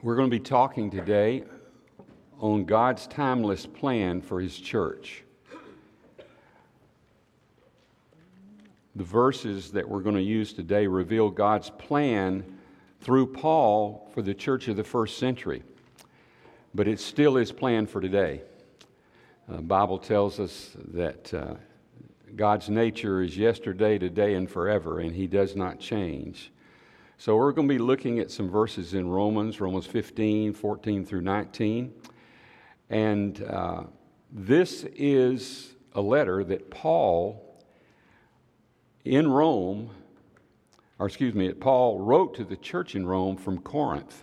We're 0.00 0.14
going 0.14 0.30
to 0.30 0.36
be 0.36 0.38
talking 0.38 0.90
today 0.90 1.42
on 2.38 2.66
God's 2.66 3.08
timeless 3.08 3.66
plan 3.66 4.20
for 4.20 4.40
His 4.40 4.56
church. 4.56 5.24
The 8.94 9.02
verses 9.02 9.72
that 9.72 9.88
we're 9.88 10.02
going 10.02 10.14
to 10.14 10.22
use 10.22 10.52
today 10.52 10.86
reveal 10.86 11.30
God's 11.30 11.70
plan 11.70 12.44
through 13.00 13.32
Paul 13.32 14.08
for 14.14 14.22
the 14.22 14.34
church 14.34 14.68
of 14.68 14.76
the 14.76 14.84
first 14.84 15.18
century, 15.18 15.64
but 16.76 16.86
it's 16.86 17.04
still 17.04 17.34
His 17.34 17.50
plan 17.50 17.84
for 17.84 18.00
today. 18.00 18.42
The 19.48 19.62
Bible 19.62 19.98
tells 19.98 20.38
us 20.38 20.76
that 20.92 21.34
uh, 21.34 21.54
God's 22.36 22.70
nature 22.70 23.20
is 23.20 23.36
yesterday, 23.36 23.98
today, 23.98 24.34
and 24.34 24.48
forever, 24.48 25.00
and 25.00 25.16
He 25.16 25.26
does 25.26 25.56
not 25.56 25.80
change. 25.80 26.52
So 27.20 27.34
we're 27.34 27.50
going 27.50 27.66
to 27.66 27.74
be 27.74 27.80
looking 27.80 28.20
at 28.20 28.30
some 28.30 28.48
verses 28.48 28.94
in 28.94 29.08
Romans, 29.08 29.60
Romans 29.60 29.86
15, 29.86 30.52
14 30.52 31.04
through 31.04 31.22
19. 31.22 31.92
And 32.90 33.42
uh, 33.42 33.82
this 34.30 34.84
is 34.94 35.74
a 35.94 36.00
letter 36.00 36.44
that 36.44 36.70
Paul 36.70 37.60
in 39.04 39.26
Rome, 39.28 39.90
or 41.00 41.06
excuse 41.06 41.34
me, 41.34 41.52
Paul 41.54 41.98
wrote 41.98 42.36
to 42.36 42.44
the 42.44 42.56
church 42.56 42.94
in 42.94 43.04
Rome 43.04 43.36
from 43.36 43.58
Corinth. 43.62 44.22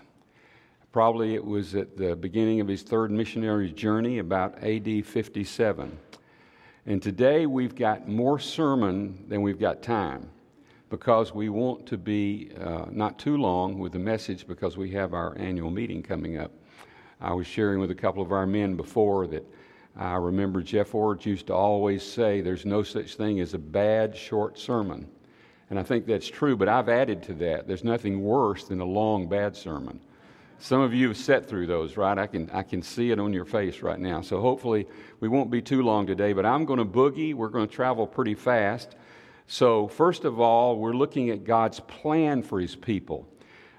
Probably 0.93 1.35
it 1.35 1.43
was 1.43 1.75
at 1.75 1.97
the 1.97 2.15
beginning 2.15 2.61
of 2.61 2.69
his 2.69 2.81
third 2.81 3.11
missionary 3.11 3.73
journey, 3.73 4.19
about 4.19 4.57
AD 4.63 5.05
57. 5.05 5.99
And 6.85 7.03
today 7.03 7.45
we've 7.45 7.75
got 7.75 8.07
more 8.07 8.39
sermon 8.39 9.25
than 9.27 9.41
we've 9.41 9.59
got 9.59 9.83
time 9.83 10.29
because 10.95 11.33
we 11.33 11.49
want 11.49 11.85
to 11.85 11.97
be 11.97 12.49
uh, 12.57 12.85
not 12.89 13.19
too 13.19 13.35
long 13.35 13.77
with 13.77 13.91
the 13.91 13.99
message 13.99 14.47
because 14.47 14.77
we 14.77 14.89
have 14.91 15.13
our 15.13 15.37
annual 15.37 15.69
meeting 15.69 16.01
coming 16.01 16.37
up. 16.37 16.53
I 17.19 17.33
was 17.33 17.45
sharing 17.45 17.81
with 17.81 17.91
a 17.91 17.95
couple 17.95 18.23
of 18.23 18.31
our 18.31 18.47
men 18.47 18.77
before 18.77 19.27
that 19.27 19.45
I 19.97 20.15
remember 20.15 20.61
Jeff 20.61 20.95
Ord 20.95 21.25
used 21.25 21.47
to 21.47 21.53
always 21.53 22.01
say 22.01 22.39
there's 22.39 22.65
no 22.65 22.81
such 22.81 23.15
thing 23.15 23.41
as 23.41 23.53
a 23.53 23.57
bad 23.57 24.15
short 24.15 24.57
sermon. 24.57 25.05
And 25.69 25.77
I 25.77 25.83
think 25.83 26.05
that's 26.05 26.29
true, 26.29 26.55
but 26.55 26.69
I've 26.69 26.87
added 26.87 27.21
to 27.23 27.33
that. 27.33 27.67
There's 27.67 27.83
nothing 27.83 28.23
worse 28.23 28.63
than 28.63 28.79
a 28.79 28.85
long 28.85 29.27
bad 29.27 29.53
sermon. 29.53 29.99
Some 30.59 30.79
of 30.79 30.93
you 30.93 31.09
have 31.09 31.17
sat 31.17 31.45
through 31.45 31.67
those, 31.67 31.97
right? 31.97 32.17
I 32.17 32.27
can, 32.27 32.49
I 32.51 32.63
can 32.63 32.81
see 32.81 33.11
it 33.11 33.19
on 33.19 33.33
your 33.33 33.43
face 33.43 33.81
right 33.81 33.99
now. 33.99 34.21
So 34.21 34.39
hopefully 34.39 34.87
we 35.19 35.27
won't 35.27 35.51
be 35.51 35.61
too 35.61 35.81
long 35.81 36.07
today, 36.07 36.31
but 36.31 36.45
I'm 36.45 36.63
going 36.63 36.79
to 36.79 36.85
boogie. 36.85 37.33
We're 37.33 37.49
going 37.49 37.67
to 37.67 37.73
travel 37.73 38.07
pretty 38.07 38.35
fast. 38.35 38.95
So, 39.47 39.87
first 39.87 40.25
of 40.25 40.39
all, 40.39 40.77
we're 40.77 40.93
looking 40.93 41.29
at 41.29 41.43
God's 41.43 41.79
plan 41.81 42.41
for 42.41 42.59
His 42.59 42.75
people. 42.75 43.27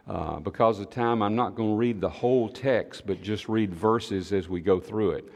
Uh, 0.06 0.39
because 0.39 0.78
of 0.78 0.89
time, 0.89 1.20
I'm 1.20 1.34
not 1.34 1.56
going 1.56 1.70
to 1.70 1.77
read 1.77 2.00
the 2.00 2.08
whole 2.08 2.48
text, 2.48 3.05
but 3.06 3.20
just 3.20 3.48
read 3.48 3.75
verses 3.75 4.33
as 4.33 4.48
we 4.48 4.61
go 4.61 4.78
through 4.78 5.12
it. 5.12 5.33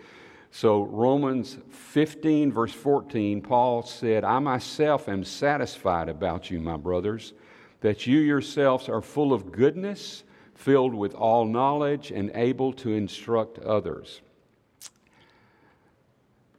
So, 0.52 0.82
Romans 0.82 1.58
15, 1.70 2.52
verse 2.52 2.72
14, 2.72 3.40
Paul 3.40 3.82
said, 3.82 4.22
I 4.22 4.38
myself 4.38 5.08
am 5.08 5.24
satisfied 5.24 6.08
about 6.08 6.50
you, 6.50 6.60
my 6.60 6.76
brothers, 6.76 7.32
that 7.80 8.06
you 8.06 8.18
yourselves 8.18 8.88
are 8.88 9.02
full 9.02 9.32
of 9.32 9.50
goodness, 9.50 10.22
filled 10.54 10.94
with 10.94 11.14
all 11.14 11.44
knowledge, 11.44 12.12
and 12.12 12.30
able 12.34 12.72
to 12.74 12.92
instruct 12.92 13.58
others. 13.58 14.20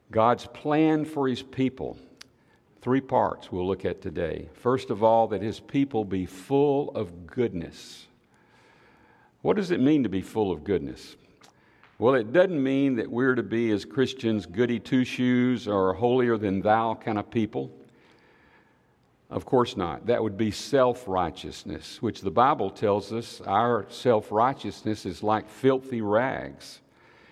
God's 0.10 0.46
plan 0.48 1.06
for 1.06 1.30
his 1.30 1.42
people 1.42 1.98
Three 2.82 3.02
parts 3.02 3.52
we'll 3.52 3.68
look 3.68 3.86
at 3.86 4.02
today. 4.02 4.50
First 4.54 4.90
of 4.90 5.04
all, 5.04 5.28
that 5.28 5.42
his 5.42 5.60
people 5.60 6.04
be 6.04 6.26
full 6.26 6.90
of 6.92 7.28
goodness. 7.28 8.08
What 9.44 9.56
does 9.56 9.70
it 9.70 9.80
mean 9.80 10.04
to 10.04 10.10
be 10.10 10.22
full 10.22 10.52
of 10.52 10.64
goodness? 10.64 11.16
Well, 12.00 12.16
it 12.16 12.34
doesn't 12.34 12.62
mean 12.62 12.96
that 12.96 13.12
we're 13.12 13.36
to 13.36 13.44
be, 13.44 13.70
as 13.70 13.86
Christians, 13.86 14.48
goody 14.48 14.80
two 14.80 15.04
shoes 15.04 15.68
or 15.68 15.94
holier 15.94 16.38
than 16.38 16.62
thou 16.62 16.96
kind 16.96 17.20
of 17.20 17.30
people. 17.30 17.72
Of 19.30 19.46
course 19.46 19.78
not. 19.78 20.08
That 20.08 20.24
would 20.24 20.36
be 20.36 20.50
self 20.50 21.08
righteousness, 21.08 22.02
which 22.02 22.22
the 22.22 22.32
Bible 22.32 22.72
tells 22.72 23.14
us 23.14 23.42
our 23.46 23.86
self 23.90 24.32
righteousness 24.32 25.06
is 25.06 25.22
like 25.22 25.48
filthy 25.48 26.02
rags. 26.02 26.82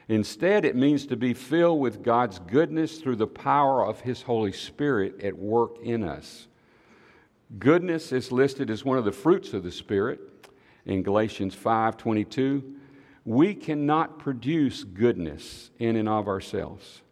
Instead, 0.10 0.66
it 0.66 0.76
means 0.76 1.06
to 1.06 1.16
be 1.16 1.36
filled 1.36 1.80
with 1.80 2.02
God's 2.02 2.40
goodness 2.40 2.98
through 2.98 3.18
the 3.18 3.28
power 3.28 3.86
of 3.86 4.02
His 4.02 4.24
Holy 4.24 4.52
Spirit 4.52 5.22
at 5.22 5.38
work 5.38 5.78
in 5.84 6.04
us. 6.04 6.48
Goodness 7.60 8.12
is 8.12 8.32
listed 8.32 8.72
as 8.72 8.84
one 8.84 8.98
of 8.98 9.06
the 9.06 9.12
fruits 9.12 9.54
of 9.54 9.64
the 9.64 9.72
Spirit 9.72 10.20
in 10.86 11.04
Galatians 11.04 11.56
5:22. 11.56 12.64
We 13.24 13.54
cannot 13.54 14.18
produce 14.18 14.84
goodness 14.84 15.70
in 15.78 15.96
and 15.96 16.10
of 16.10 16.28
ourselves. 16.28 17.04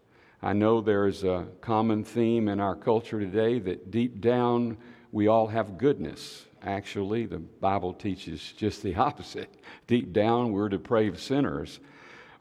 I 0.41 0.53
know 0.53 0.81
there 0.81 1.07
is 1.07 1.23
a 1.23 1.47
common 1.61 2.03
theme 2.03 2.47
in 2.47 2.59
our 2.59 2.75
culture 2.75 3.19
today 3.19 3.59
that 3.59 3.91
deep 3.91 4.21
down 4.21 4.77
we 5.11 5.27
all 5.27 5.47
have 5.47 5.77
goodness. 5.77 6.47
Actually, 6.63 7.27
the 7.27 7.39
Bible 7.39 7.93
teaches 7.93 8.53
just 8.57 8.81
the 8.81 8.95
opposite. 9.07 9.53
Deep 9.85 10.13
down, 10.13 10.51
we're 10.51 10.69
depraved 10.69 11.19
sinners. 11.19 11.79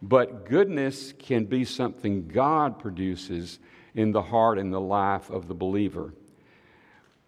But 0.03 0.45
goodness 0.45 1.13
can 1.19 1.45
be 1.47 1.65
something 1.65 2.29
God 2.29 2.79
produces 2.79 3.59
in 3.95 4.13
the 4.13 4.23
heart 4.23 4.59
and 4.59 4.73
the 4.73 4.81
life 4.81 5.31
of 5.31 5.49
the 5.49 5.55
believer. 5.55 6.13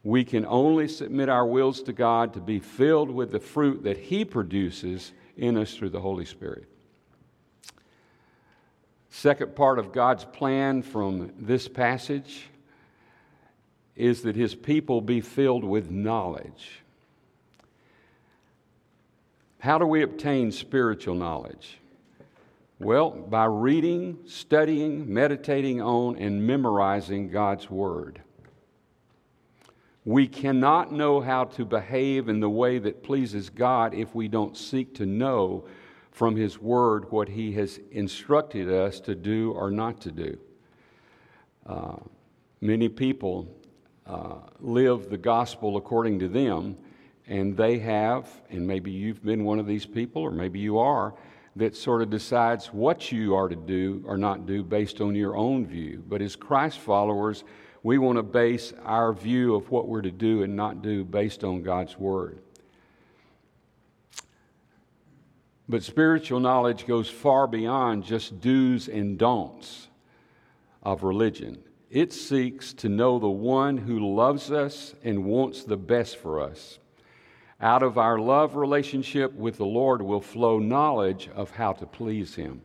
We 0.04 0.24
can 0.24 0.46
only 0.46 0.86
submit 0.88 1.28
our 1.28 1.46
wills 1.46 1.82
to 1.82 1.92
God 1.92 2.34
to 2.34 2.40
be 2.40 2.60
filled 2.60 3.10
with 3.10 3.32
the 3.32 3.40
fruit 3.40 3.82
that 3.84 3.96
He 3.96 4.24
produces 4.24 5.12
in 5.36 5.56
us 5.56 5.74
through 5.74 5.90
the 5.90 6.00
Holy 6.00 6.24
Spirit. 6.24 6.68
Second 9.10 9.56
part 9.56 9.78
of 9.78 9.92
God's 9.92 10.24
plan 10.24 10.82
from 10.82 11.32
this 11.38 11.66
passage 11.66 12.48
is 13.96 14.22
that 14.22 14.36
His 14.36 14.54
people 14.54 15.00
be 15.00 15.20
filled 15.20 15.64
with 15.64 15.90
knowledge. 15.90 16.82
How 19.58 19.78
do 19.78 19.86
we 19.86 20.02
obtain 20.02 20.52
spiritual 20.52 21.14
knowledge? 21.16 21.78
Well, 22.80 23.10
by 23.10 23.46
reading, 23.46 24.18
studying, 24.24 25.12
meditating 25.12 25.82
on, 25.82 26.16
and 26.16 26.46
memorizing 26.46 27.28
God's 27.28 27.68
Word. 27.68 28.22
We 30.04 30.28
cannot 30.28 30.92
know 30.92 31.20
how 31.20 31.44
to 31.44 31.64
behave 31.64 32.28
in 32.28 32.38
the 32.38 32.48
way 32.48 32.78
that 32.78 33.02
pleases 33.02 33.50
God 33.50 33.94
if 33.94 34.14
we 34.14 34.28
don't 34.28 34.56
seek 34.56 34.94
to 34.94 35.06
know 35.06 35.66
from 36.12 36.36
His 36.36 36.60
Word 36.60 37.10
what 37.10 37.28
He 37.28 37.50
has 37.54 37.80
instructed 37.90 38.70
us 38.70 39.00
to 39.00 39.16
do 39.16 39.50
or 39.50 39.72
not 39.72 40.00
to 40.02 40.12
do. 40.12 40.38
Uh, 41.66 41.96
many 42.60 42.88
people 42.88 43.48
uh, 44.06 44.36
live 44.60 45.10
the 45.10 45.18
gospel 45.18 45.78
according 45.78 46.20
to 46.20 46.28
them, 46.28 46.76
and 47.26 47.56
they 47.56 47.80
have, 47.80 48.28
and 48.50 48.64
maybe 48.64 48.92
you've 48.92 49.24
been 49.24 49.42
one 49.42 49.58
of 49.58 49.66
these 49.66 49.84
people, 49.84 50.22
or 50.22 50.30
maybe 50.30 50.60
you 50.60 50.78
are 50.78 51.12
that 51.58 51.76
sort 51.76 52.02
of 52.02 52.10
decides 52.10 52.66
what 52.68 53.10
you 53.10 53.34
are 53.34 53.48
to 53.48 53.56
do 53.56 54.02
or 54.06 54.16
not 54.16 54.46
do 54.46 54.62
based 54.62 55.00
on 55.00 55.14
your 55.14 55.36
own 55.36 55.66
view. 55.66 56.02
But 56.08 56.22
as 56.22 56.36
Christ 56.36 56.78
followers, 56.78 57.42
we 57.82 57.98
want 57.98 58.16
to 58.16 58.22
base 58.22 58.72
our 58.84 59.12
view 59.12 59.54
of 59.54 59.70
what 59.70 59.88
we're 59.88 60.02
to 60.02 60.10
do 60.10 60.42
and 60.42 60.54
not 60.54 60.82
do 60.82 61.04
based 61.04 61.42
on 61.42 61.62
God's 61.62 61.98
Word. 61.98 62.38
But 65.68 65.82
spiritual 65.82 66.40
knowledge 66.40 66.86
goes 66.86 67.10
far 67.10 67.46
beyond 67.46 68.04
just 68.04 68.40
do's 68.40 68.88
and 68.88 69.18
don'ts 69.18 69.88
of 70.82 71.02
religion. 71.02 71.58
It 71.90 72.12
seeks 72.12 72.72
to 72.74 72.88
know 72.88 73.18
the 73.18 73.28
one 73.28 73.76
who 73.76 74.14
loves 74.14 74.50
us 74.50 74.94
and 75.02 75.24
wants 75.24 75.64
the 75.64 75.76
best 75.76 76.16
for 76.18 76.40
us. 76.40 76.78
Out 77.60 77.82
of 77.82 77.98
our 77.98 78.18
love 78.18 78.54
relationship 78.54 79.32
with 79.34 79.56
the 79.56 79.66
Lord 79.66 80.00
will 80.00 80.20
flow 80.20 80.58
knowledge 80.58 81.28
of 81.34 81.50
how 81.50 81.72
to 81.72 81.86
please 81.86 82.36
Him. 82.36 82.62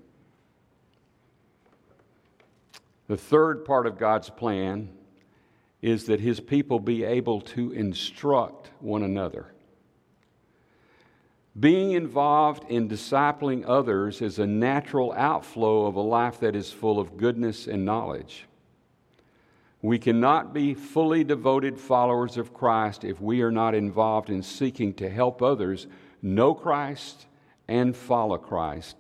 The 3.08 3.18
third 3.18 3.66
part 3.66 3.88
of 3.88 3.98
God's 3.98 4.30
plan 4.30 4.90
is 5.82 6.06
that 6.06 6.20
His 6.20 6.40
people 6.40 6.80
be 6.80 7.04
able 7.04 7.42
to 7.42 7.72
instruct 7.72 8.70
one 8.80 9.04
another. 9.04 9.48
Being 11.60 11.92
involved 11.92 12.70
in 12.70 12.88
discipling 12.88 13.64
others 13.68 14.22
is 14.22 14.40
a 14.40 14.48
natural 14.48 15.12
outflow 15.14 15.86
of 15.86 15.96
a 15.96 16.02
life 16.02 16.40
that 16.40 16.56
is 16.56 16.72
full 16.72 17.00
of 17.00 17.18
goodness 17.18 17.68
and 17.68 17.84
knowledge. 17.84 18.46
We 19.84 20.00
cannot 20.00 20.54
be 20.54 20.74
fully 20.74 21.26
devoted 21.26 21.78
followers 21.78 22.38
of 22.38 22.54
Christ 22.54 23.04
if 23.04 23.20
we 23.20 23.42
are 23.42 23.52
not 23.52 23.76
involved 23.76 24.30
in 24.30 24.42
seeking 24.42 24.94
to 24.94 25.10
help 25.10 25.42
others 25.42 25.88
know 26.22 26.54
Christ 26.54 27.28
and 27.68 27.94
follow 27.94 28.38
Christ. 28.38 28.96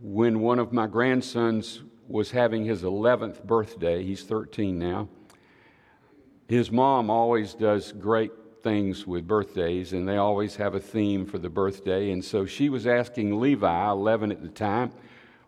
When 0.00 0.38
one 0.38 0.60
of 0.60 0.72
my 0.72 0.86
grandsons 0.86 1.82
was 2.06 2.30
having 2.30 2.64
his 2.64 2.82
11th 2.82 3.42
birthday, 3.42 4.04
he's 4.04 4.22
13 4.22 4.78
now, 4.78 5.08
his 6.46 6.70
mom 6.70 7.10
always 7.10 7.52
does 7.52 7.90
great 7.90 8.30
things 8.62 9.08
with 9.08 9.26
birthdays, 9.26 9.92
and 9.92 10.08
they 10.08 10.18
always 10.18 10.54
have 10.54 10.76
a 10.76 10.80
theme 10.80 11.26
for 11.26 11.38
the 11.38 11.50
birthday. 11.50 12.12
And 12.12 12.24
so 12.24 12.46
she 12.46 12.68
was 12.68 12.86
asking 12.86 13.40
Levi, 13.40 13.90
11 13.90 14.30
at 14.30 14.40
the 14.40 14.48
time, 14.50 14.92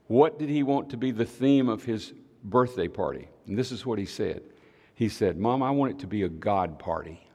what 0.08 0.38
did 0.38 0.48
he 0.48 0.62
want 0.62 0.90
to 0.90 0.96
be 0.96 1.10
the 1.10 1.24
theme 1.24 1.68
of 1.68 1.84
his 1.84 2.12
birthday 2.42 2.88
party? 2.88 3.28
And 3.46 3.56
this 3.56 3.70
is 3.70 3.86
what 3.86 3.98
he 3.98 4.06
said. 4.06 4.42
He 4.94 5.08
said, 5.08 5.38
Mom, 5.38 5.62
I 5.62 5.70
want 5.70 5.92
it 5.92 5.98
to 6.00 6.06
be 6.06 6.22
a 6.22 6.28
God 6.28 6.78
party. 6.78 7.28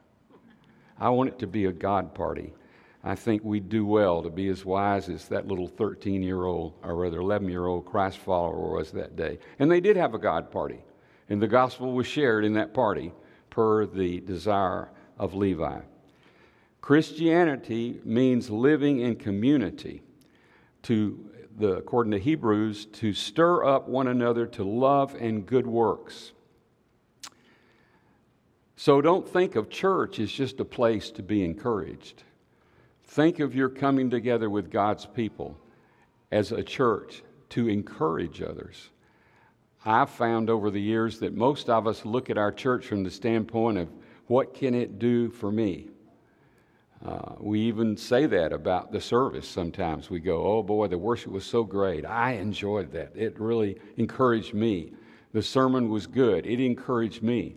I 0.98 1.08
want 1.08 1.30
it 1.30 1.38
to 1.38 1.46
be 1.46 1.64
a 1.64 1.72
God 1.72 2.14
party. 2.14 2.52
I 3.02 3.14
think 3.14 3.44
we'd 3.44 3.68
do 3.68 3.84
well 3.86 4.22
to 4.22 4.30
be 4.30 4.48
as 4.48 4.64
wise 4.64 5.08
as 5.08 5.28
that 5.28 5.46
little 5.46 5.68
13 5.68 6.22
year 6.22 6.44
old, 6.44 6.74
or 6.82 6.96
rather 6.96 7.20
11 7.20 7.48
year 7.48 7.66
old 7.66 7.84
Christ 7.84 8.18
follower 8.18 8.76
was 8.76 8.90
that 8.92 9.14
day. 9.14 9.38
And 9.58 9.70
they 9.70 9.80
did 9.80 9.96
have 9.96 10.14
a 10.14 10.18
God 10.18 10.50
party, 10.50 10.82
and 11.28 11.40
the 11.40 11.48
gospel 11.48 11.92
was 11.92 12.06
shared 12.06 12.44
in 12.44 12.54
that 12.54 12.74
party 12.74 13.12
per 13.50 13.86
the 13.86 14.20
desire 14.20 14.90
of 15.18 15.34
Levi. 15.34 15.80
Christianity 16.80 18.00
means 18.04 18.50
living 18.50 19.00
in 19.00 19.16
community. 19.16 20.02
To 20.82 21.30
the, 21.56 21.76
according 21.76 22.12
to 22.12 22.18
Hebrews, 22.18 22.86
to 22.86 23.12
stir 23.12 23.64
up 23.64 23.88
one 23.88 24.08
another 24.08 24.46
to 24.46 24.64
love 24.64 25.14
and 25.14 25.46
good 25.46 25.66
works. 25.66 26.32
So 28.76 29.00
don't 29.00 29.28
think 29.28 29.56
of 29.56 29.70
church 29.70 30.18
as 30.18 30.30
just 30.30 30.60
a 30.60 30.64
place 30.64 31.10
to 31.12 31.22
be 31.22 31.44
encouraged. 31.44 32.22
Think 33.04 33.38
of 33.38 33.54
your 33.54 33.68
coming 33.68 34.10
together 34.10 34.50
with 34.50 34.70
God's 34.70 35.06
people 35.06 35.56
as 36.32 36.50
a 36.50 36.62
church 36.62 37.22
to 37.50 37.68
encourage 37.68 38.42
others. 38.42 38.90
I've 39.84 40.10
found 40.10 40.50
over 40.50 40.70
the 40.70 40.80
years 40.80 41.20
that 41.20 41.36
most 41.36 41.68
of 41.70 41.86
us 41.86 42.04
look 42.04 42.30
at 42.30 42.38
our 42.38 42.50
church 42.50 42.86
from 42.86 43.04
the 43.04 43.10
standpoint 43.10 43.78
of 43.78 43.88
what 44.26 44.54
can 44.54 44.74
it 44.74 44.98
do 44.98 45.30
for 45.30 45.52
me? 45.52 45.90
Uh, 47.04 47.34
we 47.38 47.60
even 47.60 47.96
say 47.96 48.24
that 48.24 48.52
about 48.52 48.90
the 48.90 49.00
service 49.00 49.46
sometimes. 49.46 50.08
We 50.08 50.20
go, 50.20 50.46
oh 50.46 50.62
boy, 50.62 50.88
the 50.88 50.96
worship 50.96 51.32
was 51.32 51.44
so 51.44 51.62
great. 51.62 52.06
I 52.06 52.32
enjoyed 52.32 52.92
that. 52.92 53.12
It 53.14 53.38
really 53.38 53.76
encouraged 53.98 54.54
me. 54.54 54.94
The 55.32 55.42
sermon 55.42 55.90
was 55.90 56.06
good. 56.06 56.46
It 56.46 56.60
encouraged 56.60 57.22
me. 57.22 57.56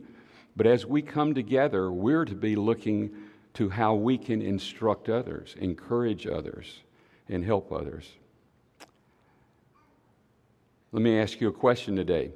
But 0.58 0.68
as 0.68 0.86
we 0.86 1.02
come 1.02 1.34
together, 1.34 1.92
we're 1.92 2.26
to 2.26 2.36
be 2.36 2.56
looking 2.56 3.12
to 3.54 3.70
how 3.70 3.96
we 3.96 4.18
can 4.18 4.42
instruct 4.42 5.08
others, 5.08 5.56
encourage 5.60 6.28
others, 6.28 6.82
and 7.30 7.44
help 7.44 7.72
others. 7.72 8.10
Let 10.92 11.02
me 11.02 11.20
ask 11.20 11.40
you 11.40 11.48
a 11.48 11.54
question 11.54 11.96
today. 11.96 12.32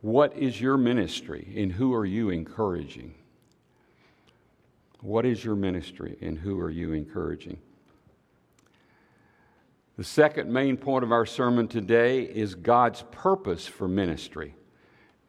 What 0.00 0.36
is 0.36 0.60
your 0.60 0.76
ministry 0.76 1.52
and 1.56 1.72
who 1.72 1.94
are 1.94 2.06
you 2.06 2.30
encouraging? 2.30 3.14
What 5.00 5.24
is 5.24 5.44
your 5.44 5.54
ministry 5.54 6.16
and 6.20 6.36
who 6.38 6.58
are 6.60 6.70
you 6.70 6.92
encouraging? 6.92 7.58
The 9.96 10.04
second 10.04 10.52
main 10.52 10.76
point 10.76 11.04
of 11.04 11.12
our 11.12 11.26
sermon 11.26 11.68
today 11.68 12.22
is 12.22 12.54
God's 12.54 13.02
purpose 13.10 13.66
for 13.66 13.88
ministry. 13.88 14.54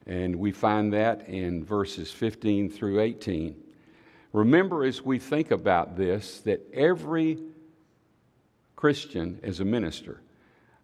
And 0.06 0.36
we 0.36 0.52
find 0.52 0.94
that 0.94 1.28
in 1.28 1.64
verses 1.64 2.12
15 2.12 2.70
through 2.70 3.00
18. 3.00 3.56
Remember, 4.34 4.84
as 4.84 5.04
we 5.04 5.20
think 5.20 5.52
about 5.52 5.98
this, 5.98 6.42
that 6.42 6.62
every 6.74 7.40
Christian 8.76 9.40
is 9.44 9.60
a 9.60 9.66
minister. 9.66 10.22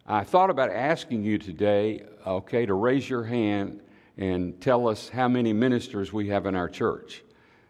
I 0.06 0.22
thought 0.24 0.50
about 0.50 0.70
asking 0.70 1.24
you 1.24 1.38
today, 1.38 2.04
okay, 2.26 2.66
to 2.66 2.74
raise 2.74 3.08
your 3.08 3.24
hand 3.24 3.80
and 4.16 4.60
tell 4.60 4.88
us 4.88 5.08
how 5.08 5.28
many 5.28 5.52
ministers 5.52 6.12
we 6.12 6.28
have 6.28 6.46
in 6.46 6.54
our 6.54 6.68
church, 6.68 7.22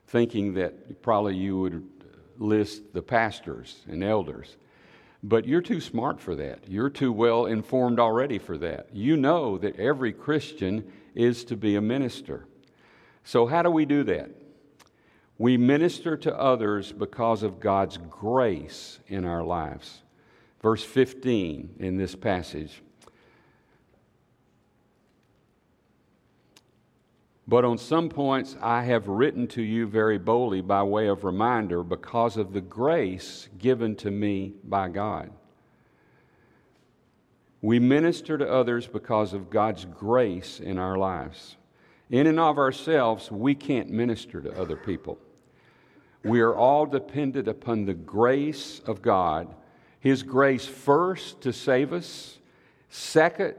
thinking 0.06 0.54
that 0.54 1.02
probably 1.02 1.36
you 1.36 1.58
would 1.58 1.88
list 2.38 2.92
the 2.92 3.02
pastors 3.02 3.82
and 3.88 4.04
elders. 4.04 4.56
But 5.22 5.46
you're 5.46 5.62
too 5.62 5.80
smart 5.80 6.20
for 6.20 6.34
that. 6.36 6.68
You're 6.68 6.90
too 6.90 7.12
well 7.12 7.46
informed 7.46 7.98
already 7.98 8.38
for 8.38 8.56
that. 8.58 8.88
You 8.92 9.16
know 9.16 9.58
that 9.58 9.76
every 9.76 10.12
Christian 10.12 10.92
is 11.14 11.44
to 11.46 11.56
be 11.56 11.76
a 11.76 11.80
minister. 11.80 12.46
So, 13.24 13.46
how 13.46 13.62
do 13.62 13.70
we 13.70 13.86
do 13.86 14.04
that? 14.04 14.30
We 15.38 15.56
minister 15.56 16.16
to 16.18 16.38
others 16.38 16.92
because 16.92 17.42
of 17.42 17.60
God's 17.60 17.98
grace 17.98 19.00
in 19.08 19.24
our 19.24 19.42
lives. 19.42 20.02
Verse 20.62 20.84
15 20.84 21.76
in 21.78 21.96
this 21.96 22.14
passage. 22.14 22.82
But 27.48 27.64
on 27.64 27.78
some 27.78 28.08
points 28.08 28.56
I 28.60 28.82
have 28.84 29.06
written 29.06 29.46
to 29.48 29.62
you 29.62 29.86
very 29.86 30.18
boldly 30.18 30.60
by 30.60 30.82
way 30.82 31.06
of 31.06 31.22
reminder 31.24 31.82
because 31.82 32.36
of 32.36 32.52
the 32.52 32.60
grace 32.60 33.48
given 33.58 33.94
to 33.96 34.10
me 34.10 34.54
by 34.64 34.88
God. 34.88 35.30
We 37.62 37.78
minister 37.78 38.36
to 38.36 38.52
others 38.52 38.86
because 38.86 39.32
of 39.32 39.50
God's 39.50 39.84
grace 39.84 40.60
in 40.60 40.78
our 40.78 40.96
lives. 40.96 41.56
In 42.10 42.26
and 42.26 42.38
of 42.38 42.58
ourselves, 42.58 43.30
we 43.30 43.54
can't 43.54 43.90
minister 43.90 44.40
to 44.40 44.60
other 44.60 44.76
people. 44.76 45.18
We 46.24 46.40
are 46.40 46.54
all 46.54 46.86
dependent 46.86 47.48
upon 47.48 47.84
the 47.84 47.94
grace 47.94 48.80
of 48.86 49.02
God. 49.02 49.54
His 50.00 50.22
grace, 50.22 50.66
first, 50.66 51.40
to 51.42 51.52
save 51.52 51.92
us, 51.92 52.38
second, 52.88 53.54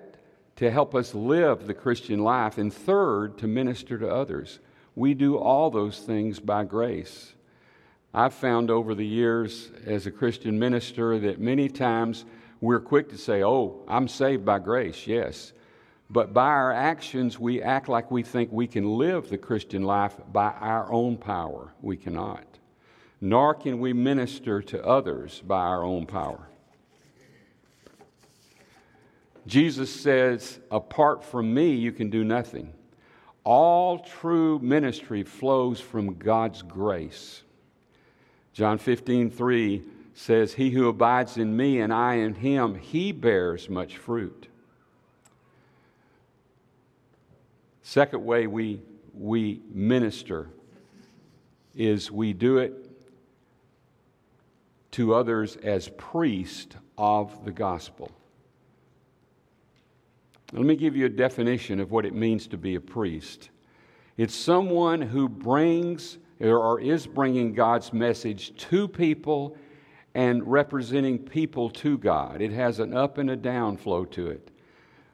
to 0.57 0.71
help 0.71 0.95
us 0.95 1.15
live 1.15 1.65
the 1.65 1.73
Christian 1.73 2.23
life, 2.23 2.57
and 2.57 2.73
third, 2.73 3.37
to 3.37 3.47
minister 3.47 3.97
to 3.97 4.09
others. 4.09 4.59
We 4.95 5.13
do 5.13 5.37
all 5.37 5.69
those 5.69 5.99
things 5.99 6.39
by 6.39 6.65
grace. 6.65 7.33
I've 8.13 8.33
found 8.33 8.71
over 8.71 8.95
the 8.95 9.05
years 9.05 9.69
as 9.85 10.07
a 10.07 10.11
Christian 10.11 10.57
minister 10.57 11.19
that 11.19 11.39
many 11.39 11.69
times 11.69 12.25
we're 12.59 12.79
quick 12.79 13.09
to 13.09 13.17
say, 13.17 13.43
Oh, 13.43 13.83
I'm 13.87 14.07
saved 14.07 14.43
by 14.43 14.57
grace, 14.57 15.05
yes. 15.05 15.53
But 16.09 16.33
by 16.33 16.47
our 16.47 16.71
actions, 16.71 17.37
we 17.37 17.61
act 17.61 17.89
like 17.89 18.09
we 18.09 18.23
think 18.23 18.51
we 18.51 18.65
can 18.65 18.97
live 18.97 19.29
the 19.29 19.37
Christian 19.37 19.83
life 19.83 20.15
by 20.31 20.51
our 20.51 20.91
own 20.91 21.17
power. 21.17 21.73
We 21.81 21.97
cannot. 21.97 22.45
Nor 23.19 23.53
can 23.53 23.79
we 23.79 23.93
minister 23.93 24.61
to 24.63 24.83
others 24.83 25.43
by 25.45 25.59
our 25.59 25.83
own 25.83 26.05
power. 26.05 26.49
Jesus 29.47 29.89
says, 29.89 30.59
Apart 30.69 31.23
from 31.23 31.53
me, 31.53 31.71
you 31.71 31.91
can 31.91 32.09
do 32.09 32.23
nothing. 32.23 32.73
All 33.45 33.99
true 33.99 34.59
ministry 34.59 35.23
flows 35.23 35.79
from 35.79 36.15
God's 36.15 36.61
grace. 36.61 37.43
John 38.51 38.77
15, 38.77 39.31
3 39.31 39.83
says, 40.13 40.53
He 40.53 40.71
who 40.71 40.89
abides 40.89 41.37
in 41.37 41.55
me 41.55 41.79
and 41.79 41.93
I 41.93 42.15
in 42.15 42.33
him, 42.35 42.75
he 42.75 43.13
bears 43.13 43.69
much 43.69 43.97
fruit. 43.97 44.47
Second 47.83 48.25
way 48.25 48.47
we, 48.47 48.81
we 49.13 49.61
minister 49.71 50.49
is 51.73 52.11
we 52.11 52.33
do 52.33 52.57
it 52.57 52.73
to 54.91 55.13
others 55.13 55.55
as 55.57 55.87
priest 55.87 56.75
of 56.97 57.45
the 57.45 57.51
gospel. 57.51 58.11
Let 60.53 60.63
me 60.63 60.75
give 60.75 60.95
you 60.95 61.05
a 61.05 61.09
definition 61.09 61.79
of 61.81 61.91
what 61.91 62.05
it 62.05 62.13
means 62.13 62.47
to 62.47 62.57
be 62.57 62.75
a 62.75 62.81
priest. 62.81 63.49
It's 64.15 64.33
someone 64.33 65.01
who 65.01 65.27
brings 65.27 66.17
or 66.39 66.79
is 66.79 67.05
bringing 67.05 67.53
God's 67.53 67.91
message 67.91 68.55
to 68.69 68.87
people 68.87 69.57
and 70.15 70.49
representing 70.49 71.19
people 71.19 71.69
to 71.69 71.97
God. 71.97 72.41
It 72.41 72.51
has 72.51 72.79
an 72.79 72.95
up 72.95 73.17
and 73.17 73.29
a 73.29 73.35
down 73.35 73.75
flow 73.77 74.05
to 74.05 74.27
it. 74.27 74.51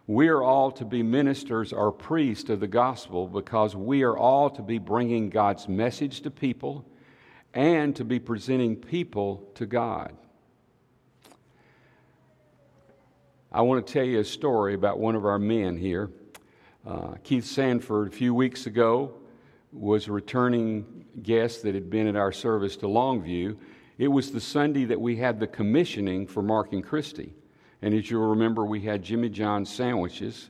We 0.05 0.27
are 0.27 0.43
all 0.43 0.69
to 0.71 0.85
be 0.85 1.01
ministers 1.01 1.73
or 1.73 1.91
priests 1.91 2.49
of 2.49 2.59
the 2.59 2.67
gospel 2.67 3.27
because 3.27 3.75
we 3.75 4.03
are 4.03 4.17
all 4.17 4.49
to 4.51 4.61
be 4.61 4.77
bringing 4.77 5.29
God's 5.29 5.67
message 5.67 6.21
to 6.21 6.31
people 6.31 6.85
and 7.53 7.95
to 7.95 8.03
be 8.03 8.19
presenting 8.19 8.75
people 8.75 9.49
to 9.55 9.65
God. 9.65 10.13
I 13.55 13.61
want 13.61 13.85
to 13.85 13.93
tell 13.93 14.03
you 14.03 14.19
a 14.19 14.25
story 14.25 14.73
about 14.73 14.97
one 14.97 15.13
of 15.13 15.27
our 15.27 15.37
men 15.37 15.77
here. 15.77 16.09
Uh, 16.87 17.13
Keith 17.23 17.45
Sanford, 17.45 18.07
a 18.07 18.11
few 18.11 18.33
weeks 18.33 18.65
ago, 18.65 19.13
was 19.71 20.07
a 20.07 20.11
returning 20.11 21.05
guest 21.21 21.61
that 21.61 21.75
had 21.75 21.87
been 21.87 22.07
at 22.07 22.15
our 22.15 22.31
service 22.31 22.75
to 22.77 22.87
Longview. 22.87 23.55
It 23.99 24.07
was 24.07 24.31
the 24.31 24.41
Sunday 24.41 24.85
that 24.85 24.99
we 24.99 25.17
had 25.17 25.39
the 25.39 25.45
commissioning 25.45 26.25
for 26.25 26.41
Mark 26.41 26.73
and 26.73 26.83
Christy. 26.83 27.31
And 27.83 27.93
as 27.93 28.09
you'll 28.09 28.27
remember, 28.27 28.65
we 28.65 28.81
had 28.81 29.03
Jimmy 29.03 29.29
John's 29.29 29.71
sandwiches, 29.71 30.49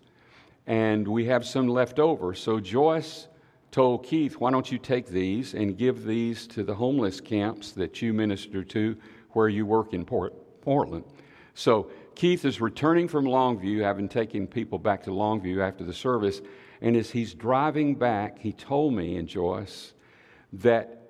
and 0.66 1.06
we 1.06 1.26
have 1.26 1.46
some 1.46 1.68
left 1.68 2.00
over. 2.00 2.34
So 2.34 2.62
Joyce 2.62 3.28
told 3.72 4.06
Keith, 4.06 4.36
Why 4.38 4.50
don't 4.50 4.72
you 4.72 4.78
take 4.78 5.08
these 5.08 5.56
and 5.56 5.78
give 5.78 6.06
these 6.06 6.48
to 6.48 6.64
the 6.64 6.76
homeless 6.76 7.20
camps 7.20 7.74
that 7.74 8.02
you 8.02 8.14
minister 8.14 8.64
to 8.64 8.96
where 9.32 9.50
you 9.50 9.66
work 9.66 9.94
in 9.94 10.06
Port- 10.06 10.62
Portland? 10.62 11.04
So 11.54 11.92
Keith 12.16 12.46
is 12.46 12.62
returning 12.62 13.08
from 13.08 13.26
Longview, 13.26 13.82
having 13.82 14.08
taken 14.08 14.48
people 14.48 14.78
back 14.78 15.04
to 15.04 15.10
Longview 15.10 15.60
after 15.60 15.84
the 15.84 15.94
service. 15.94 16.42
And 16.82 16.96
as 16.96 17.10
he's 17.10 17.34
driving 17.34 17.96
back, 17.96 18.40
he 18.40 18.52
told 18.52 18.94
me 18.94 19.18
and 19.18 19.28
Joyce 19.28 19.94
that 20.54 21.04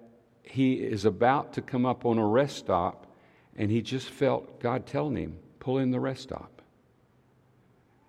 he 0.43 0.74
is 0.74 1.05
about 1.05 1.53
to 1.53 1.62
come 1.62 1.86
up 1.86 2.05
on 2.05 2.17
a 2.17 2.25
rest 2.25 2.57
stop, 2.57 3.07
and 3.57 3.69
he 3.69 3.81
just 3.81 4.10
felt 4.10 4.60
God 4.60 4.86
telling 4.86 5.15
him, 5.15 5.39
pull 5.60 5.79
in 5.79 5.91
the 5.91 6.00
rest 6.00 6.24
stop. 6.24 6.62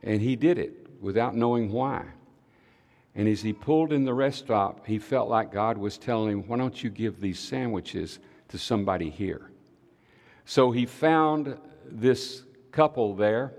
And 0.03 0.21
he 0.21 0.37
did 0.37 0.59
it 0.59 0.87
without 1.01 1.35
knowing 1.35 1.73
why. 1.73 2.05
And 3.15 3.29
as 3.29 3.43
he 3.43 3.53
pulled 3.53 3.93
in 3.93 4.05
the 4.05 4.15
rest 4.15 4.41
stop, 4.41 4.87
he 4.87 4.99
felt 4.99 5.29
like 5.29 5.53
God 5.53 5.79
was 5.79 5.99
telling 5.99 6.33
him, 6.33 6.49
Why 6.49 6.59
don't 6.59 6.83
you 6.83 6.91
give 6.91 7.21
these 7.21 7.39
sandwiches 7.39 8.19
to 8.49 8.59
somebody 8.59 9.09
here? 9.09 9.51
So 10.45 10.71
he 10.71 10.85
found 10.85 11.59
this 11.87 12.43
couple 12.75 13.15
there 13.15 13.55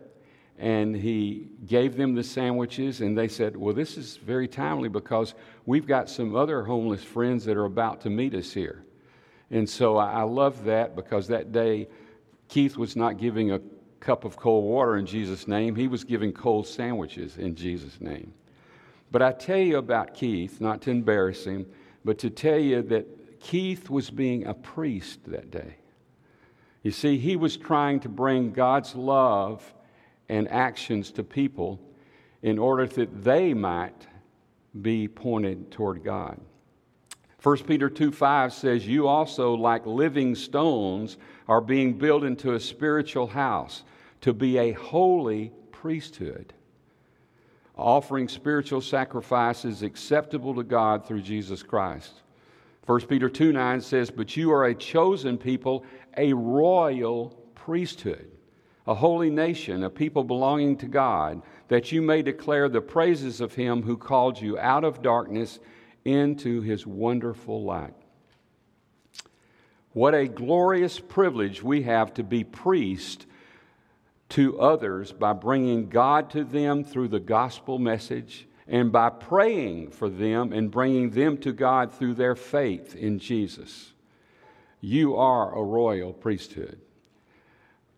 and 0.57 0.93
he 0.93 1.47
gave 1.65 1.95
them 1.95 2.15
the 2.15 2.23
sandwiches 2.23 2.99
and 2.99 3.17
they 3.17 3.29
said 3.29 3.55
well 3.55 3.73
this 3.73 3.97
is 3.97 4.17
very 4.17 4.47
timely 4.47 4.89
because 4.89 5.33
we've 5.65 5.87
got 5.87 6.09
some 6.09 6.35
other 6.35 6.63
homeless 6.63 7.03
friends 7.03 7.45
that 7.45 7.55
are 7.55 7.65
about 7.65 8.01
to 8.01 8.09
meet 8.09 8.33
us 8.33 8.51
here. 8.51 8.83
And 9.51 9.69
so 9.69 9.95
i, 9.95 10.21
love 10.23 10.65
that 10.65 10.97
because 10.97 11.27
that 11.29 11.53
day 11.53 11.87
keith 12.49 12.75
was 12.75 12.97
not 12.97 13.17
giving 13.17 13.51
a 13.51 13.61
cup 14.01 14.25
of 14.25 14.35
cold 14.35 14.65
water 14.65 14.97
in 14.97 15.05
jesus 15.05 15.47
name. 15.47 15.75
He 15.75 15.87
was 15.87 16.03
giving 16.03 16.33
cold 16.33 16.67
sandwiches 16.67 17.37
in 17.37 17.55
jesus 17.55 18.01
name. 18.01 18.33
But 19.11 19.21
i 19.21 19.31
tell 19.31 19.59
you 19.59 19.77
about 19.77 20.13
keith 20.13 20.59
not 20.59 20.81
to 20.83 20.91
embarrass 20.91 21.45
him 21.45 21.65
but 22.03 22.17
to 22.19 22.29
tell 22.29 22.59
you 22.59 22.81
that 22.83 23.39
keith 23.39 23.89
was 23.89 24.09
being 24.09 24.45
a 24.45 24.53
priest 24.53 25.19
that 25.27 25.51
day 25.51 25.77
you 26.85 26.91
see 26.91 27.17
he 27.17 27.35
was 27.35 27.57
trying 27.57 27.99
to 27.99 28.09
bring 28.09 28.51
god's 28.51 28.95
love 28.95 29.73
and 30.29 30.47
actions 30.49 31.11
to 31.11 31.23
people 31.23 31.79
in 32.41 32.59
order 32.59 32.85
that 32.85 33.23
they 33.23 33.55
might 33.55 34.07
be 34.81 35.07
pointed 35.07 35.71
toward 35.71 36.03
God. 36.03 36.39
1 37.41 37.57
Peter 37.63 37.89
2 37.89 38.11
5 38.11 38.53
says, 38.53 38.87
You 38.87 39.07
also, 39.07 39.55
like 39.55 39.85
living 39.85 40.35
stones, 40.35 41.17
are 41.47 41.61
being 41.61 41.97
built 41.97 42.23
into 42.23 42.53
a 42.53 42.59
spiritual 42.59 43.27
house 43.27 43.83
to 44.21 44.31
be 44.31 44.57
a 44.59 44.73
holy 44.73 45.51
priesthood, 45.71 46.53
offering 47.75 48.27
spiritual 48.27 48.81
sacrifices 48.81 49.81
acceptable 49.81 50.53
to 50.53 50.63
God 50.63 51.07
through 51.07 51.21
Jesus 51.21 51.61
Christ. 51.61 52.21
1 52.85 53.01
Peter 53.07 53.29
2 53.29 53.51
9 53.51 53.81
says, 53.81 54.11
But 54.11 54.37
you 54.37 54.51
are 54.51 54.65
a 54.65 54.75
chosen 54.75 55.37
people, 55.37 55.85
a 56.17 56.33
royal 56.33 57.29
priesthood 57.55 58.31
a 58.87 58.93
holy 58.93 59.29
nation, 59.29 59.83
a 59.83 59.89
people 59.89 60.23
belonging 60.23 60.77
to 60.77 60.85
God, 60.85 61.41
that 61.67 61.91
you 61.91 62.01
may 62.01 62.21
declare 62.21 62.69
the 62.69 62.81
praises 62.81 63.41
of 63.41 63.55
him 63.55 63.81
who 63.81 63.97
called 63.97 64.39
you 64.39 64.59
out 64.59 64.83
of 64.83 65.01
darkness 65.01 65.59
into 66.03 66.61
his 66.61 66.85
wonderful 66.85 67.63
light. 67.63 67.95
What 69.93 70.13
a 70.13 70.27
glorious 70.27 70.99
privilege 70.99 71.63
we 71.63 71.83
have 71.83 72.13
to 72.15 72.23
be 72.23 72.43
priest 72.43 73.25
to 74.29 74.59
others 74.59 75.11
by 75.11 75.33
bringing 75.33 75.89
God 75.89 76.29
to 76.31 76.43
them 76.43 76.83
through 76.83 77.07
the 77.07 77.19
gospel 77.19 77.79
message 77.79 78.47
and 78.67 78.91
by 78.91 79.09
praying 79.09 79.91
for 79.91 80.09
them 80.09 80.51
and 80.51 80.71
bringing 80.71 81.11
them 81.11 81.37
to 81.37 81.51
God 81.51 81.93
through 81.93 82.15
their 82.15 82.35
faith 82.35 82.95
in 82.95 83.19
Jesus. 83.19 83.93
You 84.81 85.15
are 85.15 85.55
a 85.55 85.63
royal 85.63 86.13
priesthood. 86.13 86.79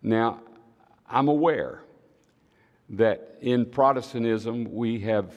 Now, 0.02 0.40
I'm 1.08 1.28
aware 1.28 1.82
that 2.90 3.38
in 3.40 3.66
Protestantism 3.66 4.72
we 4.72 5.00
have 5.00 5.32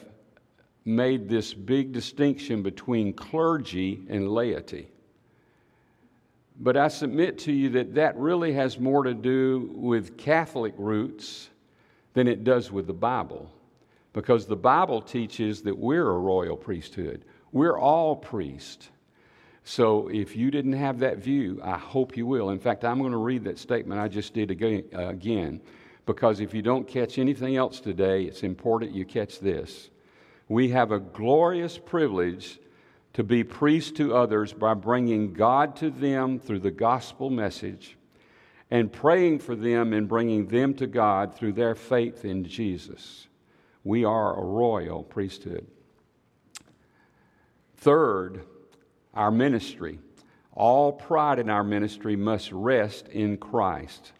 made 0.84 1.28
this 1.28 1.54
big 1.54 1.92
distinction 1.92 2.62
between 2.62 3.12
clergy 3.12 4.04
and 4.08 4.30
laity. 4.30 4.88
But 6.58 6.76
I 6.76 6.88
submit 6.88 7.38
to 7.40 7.52
you 7.52 7.70
that 7.70 7.94
that 7.94 8.16
really 8.16 8.52
has 8.52 8.78
more 8.78 9.04
to 9.04 9.14
do 9.14 9.70
with 9.74 10.16
Catholic 10.16 10.74
roots 10.76 11.48
than 12.14 12.28
it 12.28 12.44
does 12.44 12.70
with 12.70 12.86
the 12.86 12.92
Bible. 12.92 13.50
Because 14.12 14.46
the 14.46 14.56
Bible 14.56 15.00
teaches 15.00 15.62
that 15.62 15.78
we're 15.78 16.08
a 16.08 16.18
royal 16.18 16.56
priesthood. 16.56 17.24
We're 17.50 17.78
all 17.78 18.14
priests. 18.16 18.90
So 19.64 20.08
if 20.08 20.36
you 20.36 20.50
didn't 20.50 20.72
have 20.72 20.98
that 20.98 21.18
view, 21.18 21.60
I 21.62 21.78
hope 21.78 22.16
you 22.16 22.26
will. 22.26 22.50
In 22.50 22.58
fact, 22.58 22.84
I'm 22.84 22.98
going 22.98 23.12
to 23.12 23.18
read 23.18 23.44
that 23.44 23.58
statement 23.58 24.00
I 24.00 24.08
just 24.08 24.34
did 24.34 24.50
again, 24.50 25.60
because 26.04 26.40
if 26.40 26.52
you 26.52 26.62
don't 26.62 26.86
catch 26.86 27.18
anything 27.18 27.56
else 27.56 27.78
today, 27.80 28.24
it's 28.24 28.42
important 28.42 28.92
you 28.92 29.04
catch 29.04 29.38
this. 29.38 29.88
We 30.48 30.70
have 30.70 30.90
a 30.90 30.98
glorious 30.98 31.78
privilege 31.78 32.58
to 33.12 33.22
be 33.22 33.44
priests 33.44 33.92
to 33.92 34.16
others 34.16 34.52
by 34.52 34.74
bringing 34.74 35.32
God 35.32 35.76
to 35.76 35.90
them 35.90 36.38
through 36.38 36.60
the 36.60 36.70
gospel 36.70 37.30
message 37.30 37.96
and 38.70 38.92
praying 38.92 39.38
for 39.38 39.54
them 39.54 39.92
and 39.92 40.08
bringing 40.08 40.48
them 40.48 40.74
to 40.74 40.86
God 40.86 41.34
through 41.34 41.52
their 41.52 41.74
faith 41.74 42.24
in 42.24 42.44
Jesus. 42.44 43.28
We 43.84 44.04
are 44.04 44.38
a 44.38 44.44
royal 44.44 45.02
priesthood. 45.02 45.66
Third, 47.78 48.44
our 49.12 49.30
ministry. 49.30 49.98
All 50.54 50.92
pride 50.92 51.38
in 51.38 51.50
our 51.50 51.64
ministry 51.64 52.14
must 52.14 52.52
rest 52.52 53.08
in 53.08 53.38
Christ. 53.38 54.12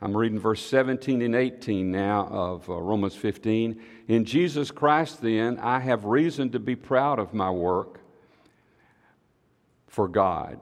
I'm 0.00 0.16
reading 0.16 0.38
verse 0.38 0.64
17 0.64 1.22
and 1.22 1.34
18 1.34 1.90
now 1.90 2.28
of 2.30 2.68
uh, 2.68 2.74
Romans 2.74 3.16
15. 3.16 3.80
In 4.08 4.24
Jesus 4.24 4.70
Christ, 4.70 5.22
then, 5.22 5.58
I 5.58 5.80
have 5.80 6.04
reason 6.04 6.50
to 6.50 6.58
be 6.58 6.76
proud 6.76 7.18
of 7.18 7.32
my 7.32 7.50
work 7.50 8.00
for 9.88 10.06
God. 10.06 10.60